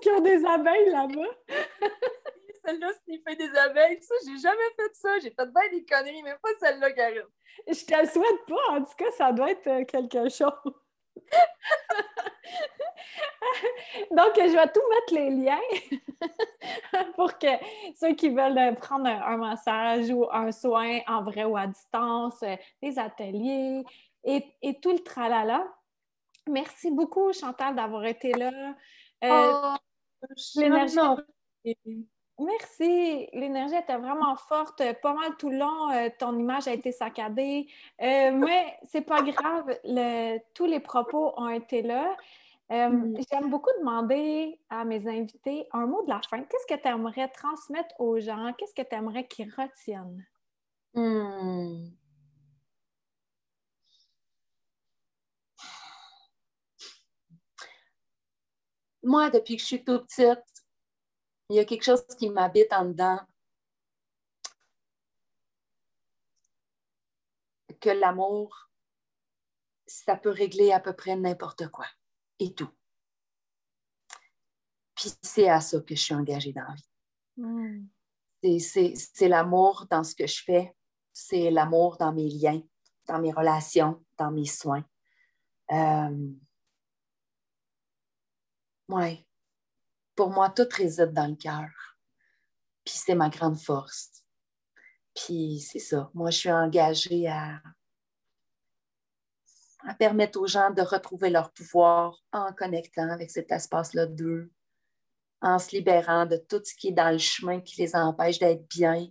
[0.04, 1.30] Parce y a des abeilles là-bas.
[2.68, 5.20] celle-là, sniffer des abeilles, ça, j'ai jamais fait ça.
[5.20, 7.28] J'ai fait bien des conneries, mais pas celle-là, Karine.
[7.68, 8.72] Je te le souhaite pas.
[8.72, 10.74] En tout cas, ça doit être euh, quelque chose.
[14.12, 15.60] Donc, je vais tout mettre les liens
[17.16, 17.48] pour que
[17.96, 22.56] ceux qui veulent prendre un, massage ou un soin en vrai ou à distance, euh,
[22.82, 23.84] des ateliers
[24.24, 24.44] et,
[24.82, 25.66] tout le tralala.
[26.48, 28.76] Merci beaucoup, Chantal, d'avoir été là.
[29.24, 29.76] Euh, oh,
[30.56, 30.98] l'énergie.
[32.40, 33.28] Merci.
[33.34, 34.84] L'énergie était vraiment forte.
[35.02, 37.68] Pas mal tout le long, euh, ton image a été saccadée.
[38.02, 39.76] Euh, mais c'est pas grave.
[40.54, 42.16] tous les propos ont été là.
[42.72, 43.18] Euh, mm.
[43.32, 46.42] J'aime beaucoup demander à mes invités un mot de la fin.
[46.44, 48.54] Qu'est-ce que tu aimerais transmettre aux gens?
[48.58, 50.26] Qu'est-ce que tu aimerais qu'ils retiennent?
[50.94, 51.90] Hmm.
[59.08, 60.66] Moi, depuis que je suis toute petite,
[61.50, 63.22] il y a quelque chose qui m'habite en dedans.
[67.80, 68.70] Que l'amour,
[69.86, 71.86] ça peut régler à peu près n'importe quoi
[72.40, 72.70] et tout.
[74.94, 76.90] Puis c'est à ça que je suis engagée dans la vie.
[77.38, 77.88] Hmm.
[78.60, 80.76] C'est l'amour dans ce que je fais,
[81.14, 82.62] c'est l'amour dans mes liens,
[83.08, 84.84] dans mes relations, dans mes soins.
[85.72, 86.34] Euh...
[88.90, 89.28] Ouais
[90.18, 91.70] pour moi, tout réside dans le cœur.
[92.84, 94.26] Puis c'est ma grande force.
[95.16, 96.10] Puis c'est ça.
[96.14, 97.62] Moi, je suis engagée à,
[99.88, 104.52] à permettre aux gens de retrouver leur pouvoir en connectant avec cet espace-là d'eux,
[105.42, 108.68] en se libérant de tout ce qui est dans le chemin qui les empêche d'être
[108.68, 109.08] bien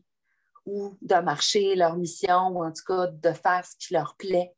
[0.64, 4.52] ou de marcher leur mission ou en tout cas de faire ce qui leur plaît.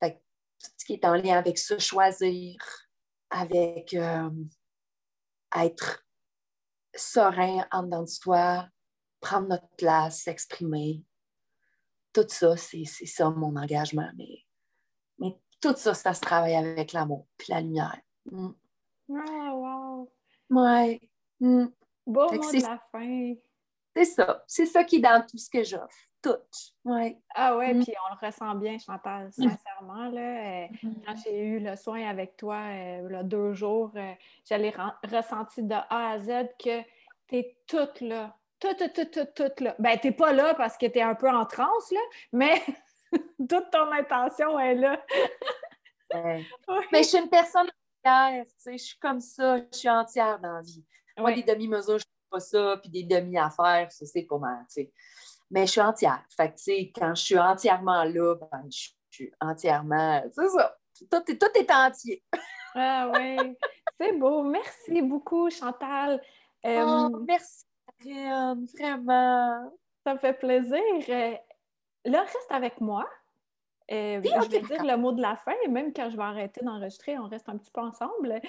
[0.00, 2.56] tout ce qui est en lien avec se choisir,
[3.30, 4.30] avec euh,
[5.54, 6.04] être
[6.94, 8.68] serein en dedans de soi,
[9.20, 11.04] prendre notre place, s'exprimer.
[12.12, 14.10] Tout ça, c'est ça mon engagement.
[14.16, 14.44] Mais,
[15.18, 18.00] mais tout ça, ça se travaille avec l'amour puis la lumière.
[18.30, 18.50] Mm.
[19.08, 20.12] wow!
[20.50, 21.00] Ouais.
[21.40, 21.66] Mm.
[22.06, 23.34] Beau mot de la fin.
[23.94, 24.44] C'est ça.
[24.46, 26.07] C'est ça qui est dans tout ce que j'offre.
[26.28, 26.90] Tout.
[26.90, 27.16] Ouais.
[27.34, 27.84] Ah ouais, mm.
[27.84, 30.10] puis on le ressent bien, Chantal, sincèrement.
[30.10, 30.66] Là, euh,
[31.06, 34.12] quand j'ai eu le soin avec toi, euh, là, deux jours, euh,
[34.44, 34.74] j'allais
[35.10, 36.82] ressenti de A à Z que
[37.28, 38.36] tu es toute là.
[38.60, 39.74] Toute, toute, toute, toute là.
[39.78, 42.00] Ben, t'es pas là parce que tu es un peu en transe, là,
[42.32, 42.60] mais
[43.38, 45.00] toute ton intention est là.
[46.90, 47.68] Mais je suis une personne
[48.02, 50.82] entière, tu sais, je suis comme ça, je suis entière dans la vie.
[51.18, 54.92] Moi, des demi-mesures, je ne pas ça, puis des demi-affaires, ça, c'est comment, tu sais.
[55.50, 56.22] Mais je suis entière.
[56.36, 60.76] Fait que, tu sais, quand je suis entièrement là, ben, je suis entièrement, c'est ça,
[61.10, 62.22] tout, tout est entier.
[62.74, 63.56] ah oui,
[63.98, 64.42] c'est beau.
[64.42, 66.20] Merci beaucoup, Chantal.
[66.64, 67.64] Oh, merci,
[67.98, 69.72] Karine, vraiment.
[70.04, 70.80] Ça me fait plaisir.
[71.08, 71.34] Euh,
[72.04, 73.08] là, reste avec moi.
[73.90, 76.62] Euh, je vais dire le mot de la fin, et même quand je vais arrêter
[76.62, 78.40] d'enregistrer, on reste un petit peu ensemble.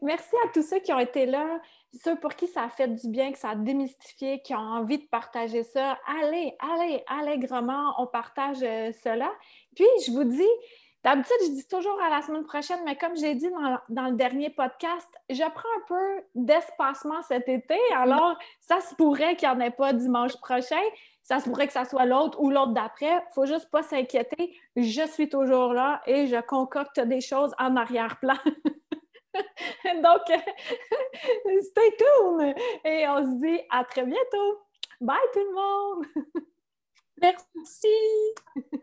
[0.00, 1.60] Merci à tous ceux qui ont été là,
[2.02, 4.98] ceux pour qui ça a fait du bien, que ça a démystifié, qui ont envie
[4.98, 5.98] de partager ça.
[6.22, 9.30] Allez, allez, allègrement, on partage euh, cela.
[9.74, 10.42] Puis, je vous dis,
[11.06, 14.16] D'habitude, je dis toujours à la semaine prochaine, mais comme j'ai dit dans, dans, le
[14.16, 17.78] dernier podcast, je prends un peu d'espacement cet été.
[17.94, 20.82] Alors, ça se pourrait qu'il n'y en ait pas dimanche prochain.
[21.22, 23.06] Ça se pourrait que ça soit l'autre ou l'autre d'après.
[23.06, 24.58] Il ne faut juste pas s'inquiéter.
[24.74, 28.38] Je suis toujours là et je concocte des choses en arrière-plan.
[30.02, 30.26] Donc,
[31.62, 34.58] stay tuned et on se dit à très bientôt.
[35.00, 36.06] Bye tout le monde!
[37.22, 38.82] Merci!